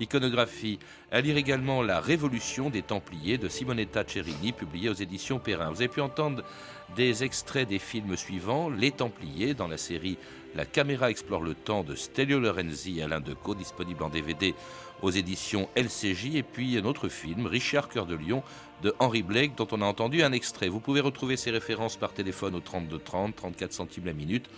iconographie. 0.00 0.78
À 1.10 1.20
lire 1.20 1.36
également 1.36 1.82
La 1.82 2.00
Révolution 2.00 2.70
des 2.70 2.82
Templiers 2.82 3.38
de 3.38 3.48
Simonetta 3.48 4.04
Cerini, 4.06 4.52
publié 4.52 4.88
aux 4.88 4.94
éditions 4.94 5.38
Perrin. 5.38 5.70
Vous 5.70 5.80
avez 5.80 5.88
pu 5.88 6.00
des 6.94 7.24
extraits 7.24 7.68
des 7.68 7.78
films 7.78 8.16
suivants 8.16 8.70
Les 8.70 8.90
Templiers 8.90 9.54
dans 9.54 9.68
la 9.68 9.76
série 9.76 10.18
La 10.54 10.64
caméra 10.64 11.10
explore 11.10 11.42
le 11.42 11.54
temps 11.54 11.82
de 11.82 11.94
Stelio 11.94 12.40
Lorenzi 12.40 12.98
et 12.98 13.02
Alain 13.02 13.20
Decaux, 13.20 13.54
disponible 13.54 14.02
en 14.02 14.08
DVD 14.08 14.54
aux 15.02 15.10
éditions 15.10 15.68
LCJ, 15.76 16.36
et 16.36 16.42
puis 16.42 16.78
un 16.78 16.84
autre 16.84 17.08
film, 17.08 17.46
Richard 17.46 17.88
Cœur 17.88 18.06
de 18.06 18.14
Lion, 18.14 18.42
de 18.82 18.94
Henri 18.98 19.22
Blake, 19.22 19.54
dont 19.56 19.68
on 19.72 19.82
a 19.82 19.84
entendu 19.84 20.22
un 20.22 20.32
extrait. 20.32 20.68
Vous 20.68 20.80
pouvez 20.80 21.00
retrouver 21.00 21.36
ces 21.36 21.50
références 21.50 21.96
par 21.96 22.12
téléphone 22.12 22.54
au 22.54 22.60
32 22.60 22.98
30, 22.98 23.36
34 23.36 23.72
centimes 23.72 24.06
la 24.06 24.12
minute, 24.12 24.48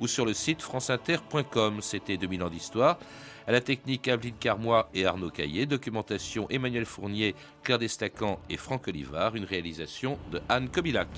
ou 0.00 0.06
sur 0.06 0.26
le 0.26 0.34
site 0.34 0.60
franceinter.com. 0.60 1.80
C'était 1.80 2.18
2000 2.18 2.42
ans 2.42 2.50
d'histoire. 2.50 2.98
À 3.46 3.52
la 3.52 3.60
technique, 3.60 4.08
Aveline 4.08 4.34
Carmois 4.38 4.88
et 4.92 5.06
Arnaud 5.06 5.30
Caillé. 5.30 5.66
Documentation, 5.66 6.48
Emmanuel 6.50 6.84
Fournier, 6.84 7.34
Claire 7.62 7.78
Destacan 7.78 8.40
et 8.50 8.56
Franck 8.56 8.88
Olivard. 8.88 9.36
Une 9.36 9.44
réalisation 9.44 10.18
de 10.32 10.40
Anne 10.48 10.68
Kobilac. 10.68 11.08